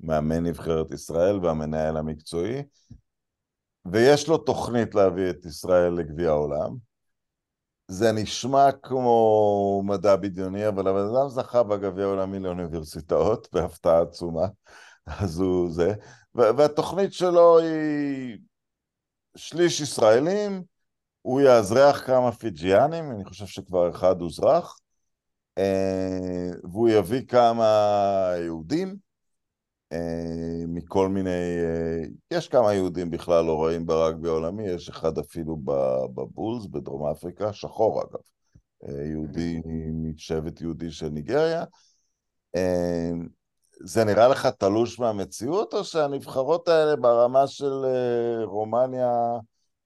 [0.00, 2.62] מאמן נבחרת ישראל והמנהל המקצועי,
[3.92, 6.76] ויש לו תוכנית להביא את ישראל לגביע העולם.
[7.88, 14.46] זה נשמע כמו מדע בדיוני, אבל הבן אדם זכה בגביע העולמי לאוניברסיטאות בהפתעה עצומה.
[15.06, 15.94] אז הוא זה,
[16.34, 18.38] והתוכנית שלו היא
[19.36, 20.62] שליש ישראלים,
[21.22, 24.78] הוא יאזרח כמה פיג'יאנים, אני חושב שכבר אחד הוזרח,
[25.58, 27.64] אה, והוא יביא כמה
[28.44, 28.96] יהודים
[29.92, 35.56] אה, מכל מיני, אה, יש כמה יהודים בכלל לא רואים ברגבי העולמי, יש אחד אפילו
[36.14, 38.20] בבולס בדרום אפריקה, שחור אגב,
[39.10, 39.60] יהודי
[39.92, 41.64] משבט יהודי של ניגריה.
[43.84, 47.72] זה נראה לך תלוש מהמציאות, או שהנבחרות האלה ברמה של
[48.44, 49.38] רומניה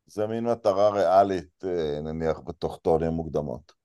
[0.06, 3.84] זה מין מטרה ריאלית, אה, נניח, בתוך טורניר מוקדמות?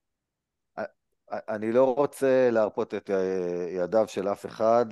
[1.31, 4.85] אני לא רוצה להרפות את אה, ידיו של אף אחד,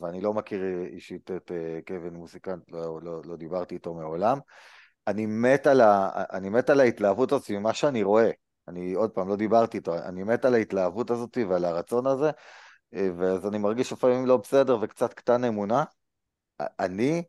[0.00, 1.50] ואני לא מכיר אישית את
[1.86, 4.38] קווין מוסיקנט, לא, לא, לא דיברתי איתו מעולם.
[5.06, 8.30] אני מת, על ה, אני מת על ההתלהבות הזאת ממה שאני רואה.
[8.68, 12.30] אני עוד פעם לא דיברתי איתו, אני מת על ההתלהבות הזאת ועל הרצון הזה,
[12.92, 15.84] ואז אני מרגיש לפעמים לא בסדר וקצת קטן אמונה.
[16.60, 17.20] אני אה,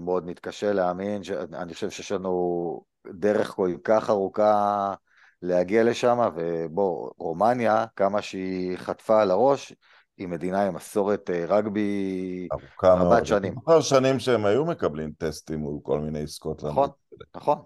[0.00, 2.82] מאוד מתקשה להאמין, אני חושב שיש לנו
[3.14, 4.94] דרך כל כך ארוכה
[5.42, 9.72] להגיע לשם, ובוא, רומניה, כמה שהיא חטפה על הראש,
[10.18, 12.48] היא מדינה עם מסורת אה, רגבי
[12.82, 13.54] רבת שנים.
[13.68, 16.72] אני שנים שהם היו מקבלים טסטים מול כל מיני סקוטלנד.
[16.72, 16.88] נכון,
[17.36, 17.58] נכון.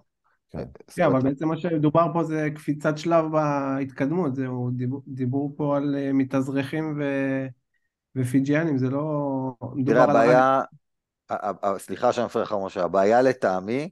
[0.49, 0.63] כן,
[0.95, 4.69] כן אבל בעצם מה שדובר פה זה קפיצת שלב בהתקדמות, זהו,
[5.07, 7.03] דיברו פה על אה, מתאזרחים ו...
[8.15, 9.53] ופיג'יאנים, זה לא...
[9.85, 10.61] תראה, הבעיה,
[11.77, 13.89] סליחה שאני מפריע לך, משה, הבעיה לטעמי,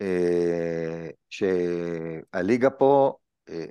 [0.00, 3.16] אה, שהליגה פה
[3.48, 3.64] אה,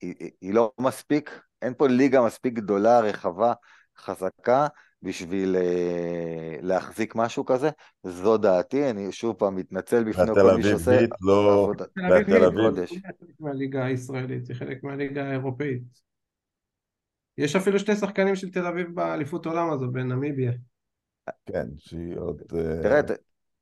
[0.00, 3.52] היא, לא מספיק, אין פה ליגה מספיק גדולה, רחבה,
[3.98, 4.66] חזקה,
[5.02, 7.70] בשביל אה, להחזיק משהו כזה.
[8.02, 11.72] זו דעתי, אני שוב פעם מתנצל בפני כל מי שעושה אביבית לא...
[11.94, 12.68] תל אביב היא.
[12.68, 12.90] קודש.
[12.90, 15.82] חלק מהליגה הישראלית, היא חלק מהליגה האירופאית.
[17.38, 20.52] יש אפילו שני שחקנים של תל אביב באליפות עולם הזו, בנמיביה.
[21.46, 22.42] כן, שהיא עוד...
[22.56, 23.10] אה, תראה, ת,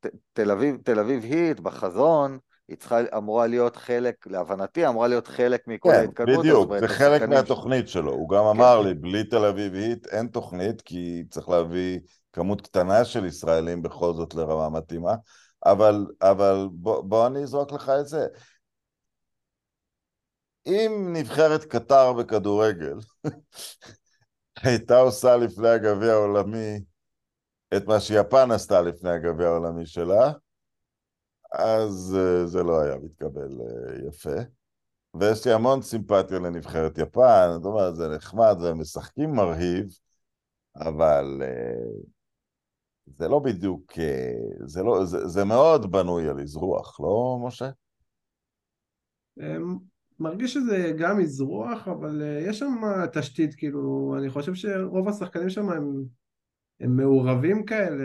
[0.00, 5.28] ת, תל אביב, תל אביב היט, בחזון, היא צריכה, אמורה להיות חלק, להבנתי, אמורה להיות
[5.28, 6.38] חלק מכל כן, ההתקדמות.
[6.38, 8.12] בדיוק, זה חלק מהתוכנית שלו.
[8.12, 8.80] הוא גם כן, אמר.
[8.80, 12.00] לי, בלי תל אביב היט אין תוכנית, כי צריך להביא
[12.32, 15.14] כמות קטנה של ישראלים בכל זאת לרמה מתאימה.
[15.64, 18.26] אבל, אבל בוא, בוא אני אזרוק לך את זה.
[20.66, 22.94] אם נבחרת קטר בכדורגל
[24.62, 26.80] הייתה עושה לפני הגביע העולמי
[27.76, 30.32] את מה שיפן עשתה לפני הגביע העולמי שלה,
[31.52, 34.40] אז אה, זה לא היה מתקבל אה, יפה.
[35.20, 39.86] ויש לי המון סימפתיה לנבחרת יפן, זאת אומרת, זה נחמד והם משחקים מרהיב,
[40.76, 42.00] אבל אה,
[43.06, 43.92] זה לא בדיוק,
[44.66, 47.70] זה, לא, זה, זה מאוד בנוי על אזרוח, לא, משה?
[49.40, 49.78] אמ,
[50.20, 52.74] מרגיש שזה גם אזרוח, אבל יש שם
[53.12, 56.04] תשתית, כאילו, אני חושב שרוב השחקנים שם הם,
[56.80, 58.04] הם מעורבים כאלה,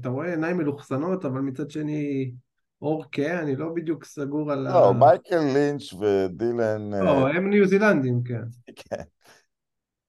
[0.00, 2.32] אתה רואה עיניים מלוכסנות, אבל מצד שני
[2.82, 4.70] אור כהה, אני לא בדיוק סגור על ה...
[4.70, 6.94] לא, מייקל לינץ' ודילן...
[6.94, 8.42] אה, לא, הם ניו זילנדים, כן.
[8.76, 9.02] כן.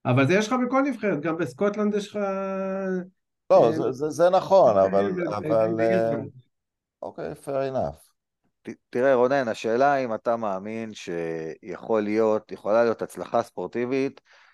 [0.06, 2.20] אבל זה יש לך בכל נבחרת, גם בסקוטלנד יש לך...
[3.50, 5.12] לא, אה, זה, זה, זה נכון, אבל...
[5.16, 6.30] ו- אבל אה, ואירלנד.
[7.02, 8.12] אוקיי, fair enough.
[8.90, 14.51] תראה רונן, השאלה אם אתה מאמין שיכול להיות, יכולה להיות הצלחה ספורטיבית אה,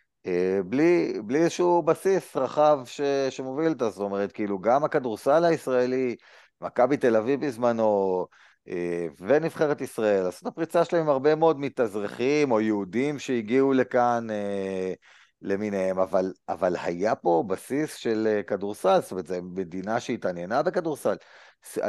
[0.65, 6.15] בלי, בלי איזשהו בסיס רחב ש, שמוביל אותה, זאת אומרת, כאילו גם הכדורסל הישראלי,
[6.61, 8.25] מכבי תל אביב בזמנו,
[8.69, 14.27] אה, ונבחרת ישראל, עשו את הפריצה שלהם עם הרבה מאוד מתאזרחים או יהודים שהגיעו לכאן
[14.29, 14.93] אה,
[15.41, 21.15] למיניהם, אבל, אבל היה פה בסיס של אה, כדורסל, זאת אומרת, זו מדינה שהתעניינה בכדורסל.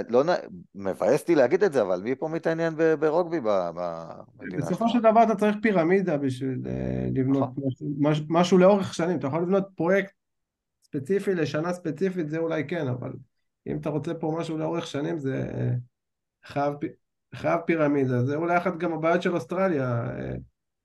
[0.09, 4.98] לא, נ- מבאס אותי להגיד את זה, אבל מי פה מתעניין ברוגבי במדינה בסופו של
[5.00, 7.64] דבר אתה צריך פירמידה בשביל אה, לבנות נכון.
[7.66, 10.12] משהו, מש- משהו לאורך שנים, אתה יכול לבנות פרויקט
[10.85, 13.12] ספציפי לשנה ספציפית, זה אולי כן, אבל
[13.66, 15.70] אם אתה רוצה פה משהו לאורך שנים זה אה,
[16.44, 16.74] חייב,
[17.35, 20.35] חייב פירמידה, זה אולי אחת גם הבעיות של אוסטרליה, אה,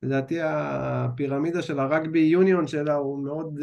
[0.03, 3.59] לדעתי הפירמידה של ה rugby union שלה הוא מאוד,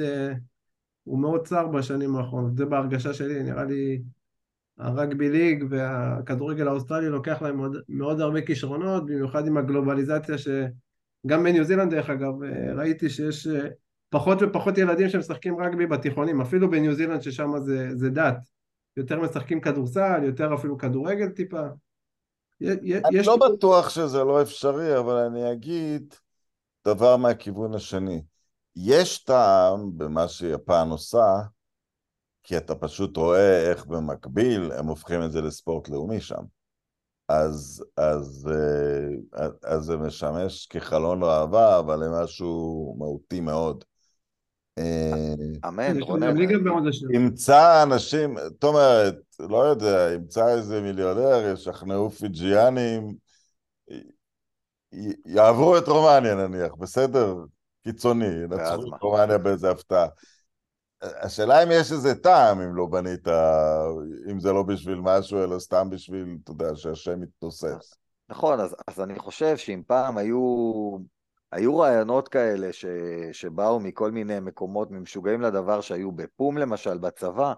[1.04, 4.02] הוא מאוד צר בשנים האחרונות, זה בהרגשה שלי, נראה לי
[4.80, 11.44] ה rugby league והכדורגל האוסטרלי לוקח להם מאוד, מאוד הרבה כישרונות, במיוחד עם הגלובליזציה שגם
[11.44, 13.68] בניו זילנד דרך אגב, אה, ראיתי שיש אה,
[14.08, 18.36] פחות ופחות ילדים שמשחקים רגבי בתיכונים, אפילו בניו זילנד ששם זה, זה דת,
[18.96, 21.62] יותר משחקים כדורסל, יותר אפילו כדורגל טיפה.
[22.62, 26.14] אני יש לא בטוח שזה לא אפשרי, אבל אני אגיד
[26.84, 28.22] דבר מהכיוון השני.
[28.76, 31.34] יש טעם במה שיפן עושה,
[32.42, 36.42] כי אתה פשוט רואה איך במקביל הם הופכים את זה לספורט לאומי שם.
[37.28, 43.84] אז, אז, אה, אז זה משמש כחלון ראווה, אבל למשהו מהותי מאוד.
[44.78, 45.34] אה,
[45.68, 46.36] אמן, רונן.
[47.14, 53.14] ימצא אנשים, זאת אומרת, לא יודע, ימצא איזה מיליונר, ישכנעו פיג'יאנים,
[55.26, 57.34] יעברו את רומניה נניח, בסדר?
[57.84, 58.96] קיצוני, ואז נצחו מה?
[58.96, 60.06] את רומניה באיזה הפתעה.
[61.02, 63.28] השאלה אם יש איזה טעם אם לא בנית,
[64.30, 67.94] אם זה לא בשביל משהו, אלא סתם בשביל, אתה יודע, שהשם יתנוסס.
[68.28, 70.40] נכון, אז, אז אני חושב שאם פעם היו,
[71.52, 72.84] היו רעיונות כאלה ש,
[73.32, 77.52] שבאו מכל מיני מקומות ממשוגעים לדבר שהיו בפום למשל, בצבא,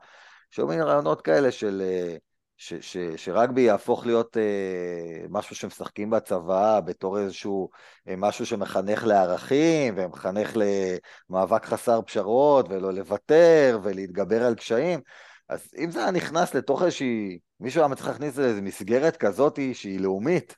[0.51, 2.17] שהיו מיני רעיונות כאלה של אה,
[2.63, 7.69] ש, ש, שרגבי יהפוך להיות אה, משהו שמשחקים בצבא בתור איזשהו
[8.09, 15.01] אה, משהו שמחנך לערכים ומחנך למאבק חסר פשרות ולא לוותר ולהתגבר על קשיים.
[15.49, 20.01] אז אם זה היה נכנס לתוך איזושהי, מישהו היה מצליח להכניס לאיזו מסגרת כזאת שהיא
[20.01, 20.57] לאומית,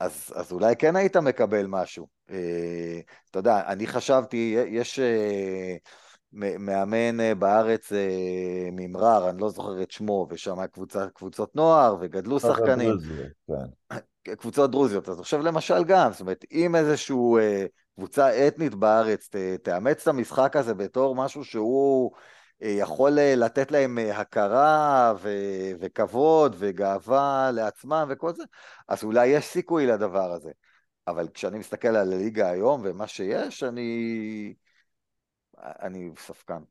[0.00, 2.06] אז, אז אולי כן היית מקבל משהו.
[2.30, 3.00] אה,
[3.30, 5.76] אתה יודע, אני חשבתי, יש אה,
[6.34, 11.96] מאמן אה, בארץ אה, ממרר, אני לא זוכר את שמו, ושם היה קבוצה, קבוצות נוער,
[12.00, 12.96] וגדלו שחקנים.
[13.48, 13.96] כן.
[14.38, 15.08] קבוצות דרוזיות.
[15.08, 17.66] אז עכשיו למשל גם, זאת אומרת, אם איזושהי אה,
[17.96, 22.10] קבוצה אתנית בארץ ת, תאמץ את המשחק הזה בתור משהו שהוא
[22.60, 25.30] יכול לתת להם הכרה ו,
[25.80, 28.42] וכבוד וגאווה לעצמם וכל זה,
[28.88, 30.50] אז אולי יש סיכוי לדבר הזה.
[31.08, 34.54] אבל כשאני מסתכל על הליגה היום ומה שיש, אני...
[35.64, 36.62] אני ספקן.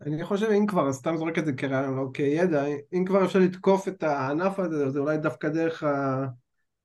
[0.00, 3.88] אני חושב אם כבר, סתם זורק את זה כרעיון, לא כידע, אם כבר אפשר לתקוף
[3.88, 6.26] את הענף הזה, זה אולי דווקא דרך, ה...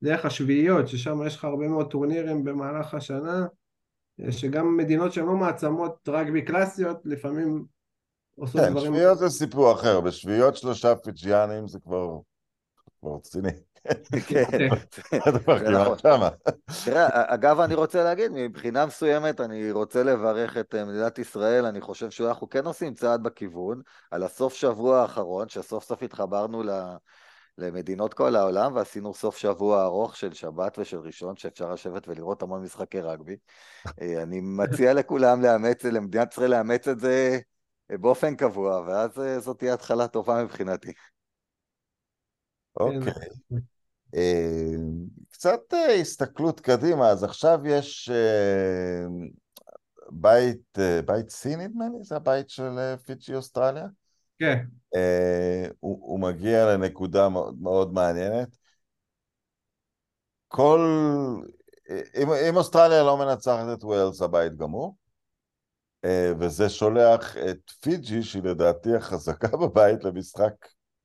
[0.02, 3.46] דרך השביעיות, ששם יש לך הרבה מאוד טורנירים במהלך השנה,
[4.30, 7.64] שגם מדינות שהן לא מעצמות רגבי קלאסיות, לפעמים
[8.34, 8.92] עושות כן, דברים...
[8.92, 12.18] שביעיות זה סיפור אחר, בשביעיות שלושה פיג'יאנים זה כבר
[13.00, 13.50] כבר רציני.
[14.26, 14.44] כן,
[15.58, 15.98] זה נכון.
[16.84, 21.80] תראה, אגב, אני רוצה להגיד, מבחינה מסוימת, אני רוצה לברך את אה, מדינת ישראל, אני
[21.80, 26.70] חושב שאנחנו כן עושים צעד בכיוון, על הסוף שבוע האחרון, שסוף סוף התחברנו ל...
[27.58, 32.62] למדינות כל העולם, ועשינו סוף שבוע ארוך של שבת ושל ראשון, שאפשר לשבת ולראות המון
[32.62, 33.36] משחקי רגבי.
[34.02, 37.38] אה, אני מציע לכולם לאמץ, למדינת ישראל לאמץ את זה
[37.90, 40.92] אה, באופן קבוע, ואז זאת תהיה התחלה טובה מבחינתי.
[42.76, 43.12] אוקיי.
[44.14, 44.74] אה,
[45.30, 49.06] קצת אה, הסתכלות קדימה, אז עכשיו יש אה,
[50.10, 52.04] בית, בית סי נדמה לי?
[52.04, 53.86] זה הבית של פיג'י אוסטרליה?
[54.38, 54.64] כן,
[55.80, 58.56] הוא, הוא מגיע לנקודה מאוד, מאוד מעניינת.
[60.48, 60.80] כל...
[61.90, 64.96] אם, אם אוסטרליה לא מנצחת את ווילס, הבית גמור.
[66.38, 70.52] וזה שולח את פיג'י, שהיא לדעתי החזקה בבית, למשחק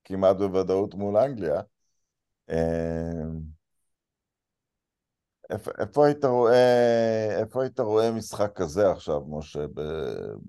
[0.08, 1.60] כמעט בוודאות מול אנגליה.
[2.50, 3.22] אה,
[5.50, 9.80] איפה, איפה, היית רואה, איפה היית רואה משחק כזה עכשיו, משה, ב,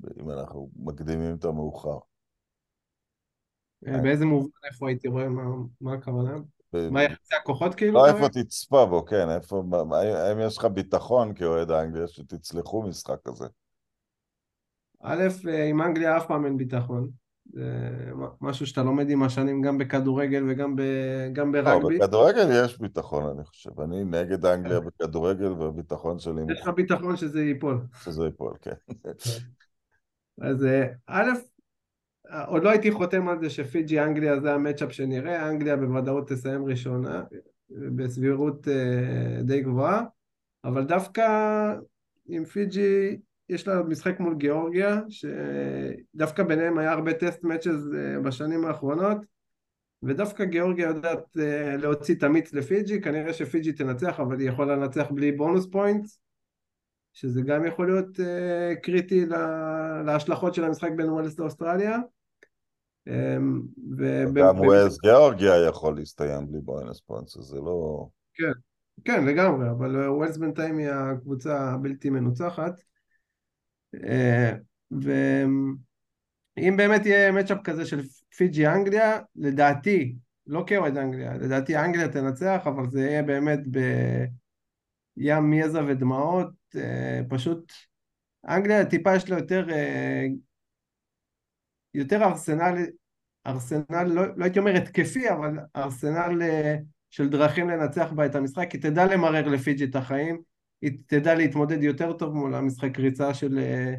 [0.01, 1.97] ב, אם אנחנו מקדימים את המאוחר?
[3.87, 5.43] אה, באיזה מובן, איפה הייתי רואה, מה,
[5.81, 6.37] מה הכוונה?
[6.73, 7.99] ב- מה יחסי הכוחות כאילו?
[7.99, 8.29] לא איפה?
[8.29, 13.45] תצפה בו, כן, איפה, מה- האם יש לך ביטחון כאוהד האנגליה שתצלחו משחק כזה?
[15.01, 17.09] א', אה, עם אנגליה אף פעם אין ביטחון.
[17.53, 20.81] זה משהו שאתה לומד עם השנים גם בכדורגל וגם ב,
[21.33, 21.97] גם לא, ברגבי.
[21.99, 23.81] בכדורגל יש ביטחון, אני חושב.
[23.81, 27.81] אני נגד אנגליה בכדורגל, והביטחון שלי יש לך ביטחון שזה ייפול.
[28.03, 28.73] שזה ייפול, כן.
[30.41, 31.29] אז אה, א',
[32.47, 36.65] עוד לא הייתי חותם על זה שפיג'י אנגליה זה ה matchup שנראה, אנגליה בוודאות תסיים
[36.65, 37.23] ראשונה,
[37.69, 40.03] בסבירות אה, די גבוהה,
[40.63, 41.23] אבל דווקא
[42.25, 43.17] עם פיג'י
[43.49, 47.89] יש לה משחק מול גיאורגיה, שדווקא ביניהם היה הרבה test matches
[48.23, 49.17] בשנים האחרונות,
[50.03, 55.05] ודווקא גיאורגיה יודעת אה, להוציא את המיץ לפיג'י, כנראה שפיג'י תנצח, אבל היא יכולה לנצח
[55.11, 56.19] בלי bonus points,
[57.13, 61.97] שזה גם יכול להיות אה, קריטי לה- להשלכות של המשחק בין ווילס לאוסטרליה.
[63.07, 63.37] אה,
[63.97, 68.07] ו- גם ווילס גיאורגיה יכול להסתיים בלי bonus points, זה לא...
[69.05, 72.81] כן, לגמרי, אבל ווילס בינתיים היא הקבוצה הבלתי מנוצחת.
[73.95, 74.53] אה,
[74.91, 78.01] ואם באמת יהיה matchup כזה של
[78.37, 80.15] פיג'י אנגליה, לדעתי,
[80.47, 83.59] לא כאוהד אנגליה, לדעתי אנגליה תנצח, אבל זה יהיה באמת
[85.15, 87.71] בדם יזע ודמעות, אה, פשוט
[88.47, 90.25] אנגליה טיפה יש לה יותר, אה,
[91.93, 92.85] יותר ארסנל,
[93.47, 96.41] ארסנל, לא, לא הייתי אומר התקפי, אבל ארסנל
[97.09, 100.41] של דרכים לנצח בה את המשחק, היא תדע למרר לפיג'י את החיים,
[101.07, 103.93] תדע להתמודד יותר טוב מול המשחק ריצה של, אה,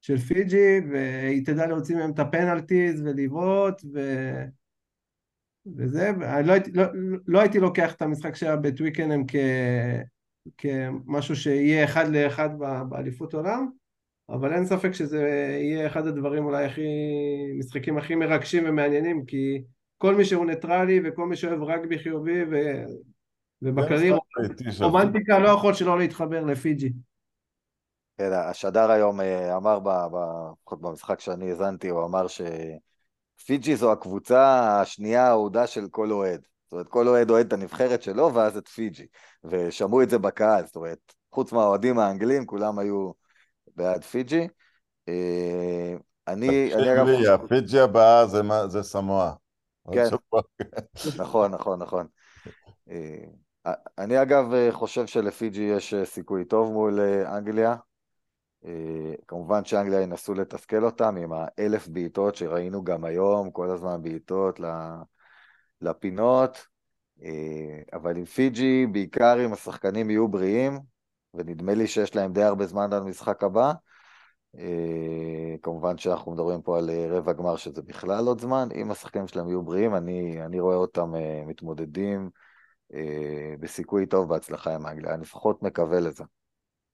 [0.00, 4.00] של פיג'י, והיא תדע להוציא מהם את הפנלטיז ולבעוט, ו...
[5.76, 6.10] וזה,
[6.44, 6.84] לא הייתי, לא,
[7.26, 9.34] לא הייתי לוקח את המשחק שהיה בטוויקנם כ...
[10.58, 12.48] כמשהו שיהיה אחד לאחד
[12.88, 13.68] באליפות עולם,
[14.28, 15.22] אבל אין ספק שזה
[15.60, 16.82] יהיה אחד הדברים אולי הכי,
[17.58, 19.62] משחקים הכי מרגשים ומעניינים, כי
[19.98, 22.56] כל מי שהוא ניטרלי וכל מי שאוהב רגבי חיובי ו...
[24.72, 26.92] של- רומנטיקה לא יכול שלא להתחבר לפיג'י.
[28.18, 32.26] כן, השדר היום אה, אמר, ב- ב- לפחות במשחק שאני האזנתי, הוא אמר
[33.38, 36.40] שפיג'י זו הקבוצה השנייה האהודה של כל אוהד.
[36.64, 39.06] זאת אומרת, כל אוהד אוהד את הנבחרת שלו, ואז את פיג'י.
[39.44, 40.98] ושמעו את זה בקהל, זאת אומרת,
[41.32, 43.10] חוץ מהאוהדים האנגלים, כולם היו
[43.76, 44.48] בעד פיג'י.
[45.08, 45.94] אה,
[46.28, 49.32] אני, אני תקשיב לי, הפיג'י הבאה זה מה- זה סמואה.
[49.92, 50.04] כן.
[51.18, 52.06] נכון, נכון, נכון.
[53.98, 57.76] אני אגב אה, חושב שלפיג'י יש אה, סיכוי טוב מול אה, אנגליה.
[59.28, 64.60] כמובן שאנגליה ינסו לתסכל אותם עם האלף בעיטות שראינו גם היום, כל הזמן בעיטות
[65.80, 66.66] לפינות.
[67.92, 70.78] אבל עם פיג'י, בעיקר אם השחקנים יהיו בריאים,
[71.34, 73.72] ונדמה לי שיש להם די הרבה זמן על המשחק הבא.
[75.62, 78.68] כמובן שאנחנו מדברים פה על רבע גמר שזה בכלל עוד זמן.
[78.74, 81.12] אם השחקנים שלהם יהיו בריאים, אני, אני רואה אותם
[81.46, 82.30] מתמודדים
[83.60, 85.14] בסיכוי טוב בהצלחה עם אנגליה.
[85.14, 86.24] אני לפחות מקווה לזה.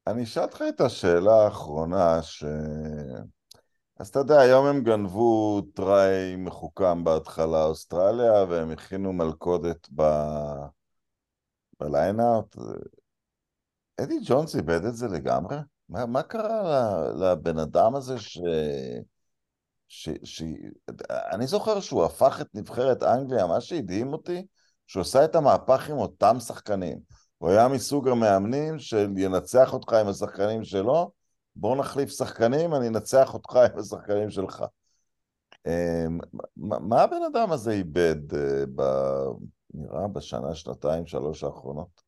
[0.07, 2.45] אני אשאל אותך את השאלה האחרונה, ש...
[3.99, 10.03] אז אתה יודע, היום הם גנבו טראי מחוכם בהתחלה, אוסטרליה, והם הכינו מלכודת ב...
[11.80, 12.57] בליינאוט.
[14.01, 15.57] אדי ג'ונס איבד את זה לגמרי?
[15.88, 18.38] מה, מה קרה לבן אדם הזה ש...
[19.88, 20.42] ש, ש...
[21.09, 24.47] אני זוכר שהוא הפך את נבחרת אנגליה, מה שהדהים אותי,
[24.87, 26.99] שהוא עשה את המהפך עם אותם שחקנים.
[27.39, 31.11] הוא היה מסוג המאמנים של ינצח אותך עם השחקנים שלו,
[31.57, 34.64] בוא נחליף שחקנים, אני אנצח אותך עם השחקנים שלך.
[35.66, 36.18] אמ,
[36.57, 38.82] מה הבן אדם הזה איבד, אה, ב...
[39.74, 42.03] נראה, בשנה, שנתיים, שלוש האחרונות?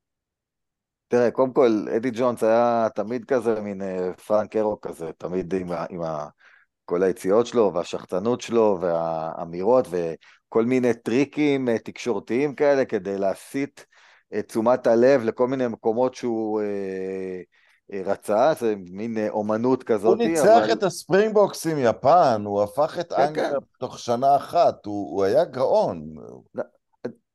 [1.08, 5.72] תראה, קודם כל, אדי ג'ונס היה תמיד כזה מין אה, פרנק אירו כזה, תמיד עם,
[5.72, 6.28] ה, עם ה,
[6.84, 9.86] כל היציאות שלו והשחצנות שלו והאמירות
[10.48, 13.80] וכל מיני טריקים אה, תקשורתיים כאלה כדי להסיט
[14.38, 17.40] את תשומת הלב לכל מיני מקומות שהוא אה,
[17.92, 20.20] אה, רצה, זה מין אה, אומנות כזאת.
[20.20, 20.72] הוא ניצח אבל...
[20.72, 23.56] את הספרינגבוקס עם יפן, הוא הפך את כן, אנגליה כן.
[23.78, 26.14] תוך שנה אחת, הוא, הוא היה גאון.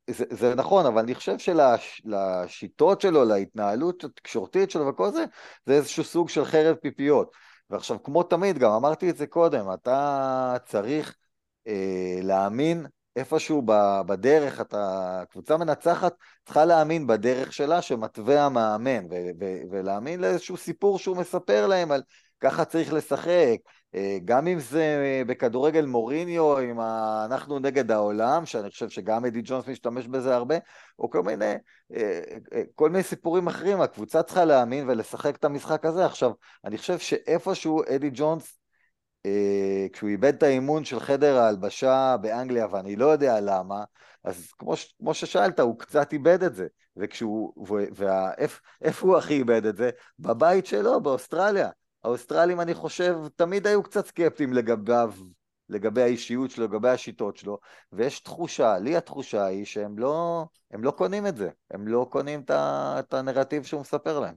[0.09, 5.25] זה, זה נכון, אבל אני חושב שלשיטות שלו, להתנהלות התקשורתית שלו וכל זה,
[5.65, 7.31] זה איזשהו סוג של חרב פיפיות.
[7.69, 11.15] ועכשיו, כמו תמיד, גם אמרתי את זה קודם, אתה צריך
[11.67, 12.85] אה, להאמין
[13.15, 13.61] איפשהו
[14.07, 16.13] בדרך, אתה, קבוצה מנצחת
[16.45, 22.01] צריכה להאמין בדרך שלה שמתווה המאמן, ו- ו- ולהאמין לאיזשהו סיפור שהוא מספר להם על
[22.39, 23.57] ככה צריך לשחק,
[23.95, 27.25] אה, גם אם זה בכדורגל מוריניו, עם ה...
[27.25, 30.55] אנחנו נגד העולם, שאני חושב שגם אדי ג'ונס משתמש בזה הרבה,
[30.99, 31.53] או כל מיני,
[31.95, 32.19] אה,
[32.53, 36.05] אה, כל מיני סיפורים אחרים, הקבוצה צריכה להאמין ולשחק את המשחק הזה.
[36.05, 36.31] עכשיו,
[36.65, 38.60] אני חושב שאיפשהו אדי ג'ונס,
[39.93, 43.83] כשהוא איבד את האימון של חדר ההלבשה באנגליה, ואני לא יודע למה,
[44.23, 44.73] אז כמו.
[44.99, 46.67] כמו ששאלת, הוא קצת איבד את זה.
[46.97, 49.89] וכשהוא, ואיפה הוא הכי איבד את זה?
[50.19, 51.69] בבית שלו, באוסטרליה.
[52.03, 55.13] האוסטרלים, אני חושב, תמיד היו קצת סקפטיים לגביו,
[55.69, 57.57] לגבי האישיות שלו, לגבי השיטות שלו,
[57.91, 62.43] ויש תחושה, לי התחושה היא שהם לא, הם לא קונים את זה, הם לא קונים
[62.49, 64.35] את הנרטיב שהוא מספר להם.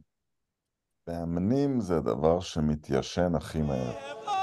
[1.08, 4.33] מאמנים זה דבר שמתיישן הכי מהר.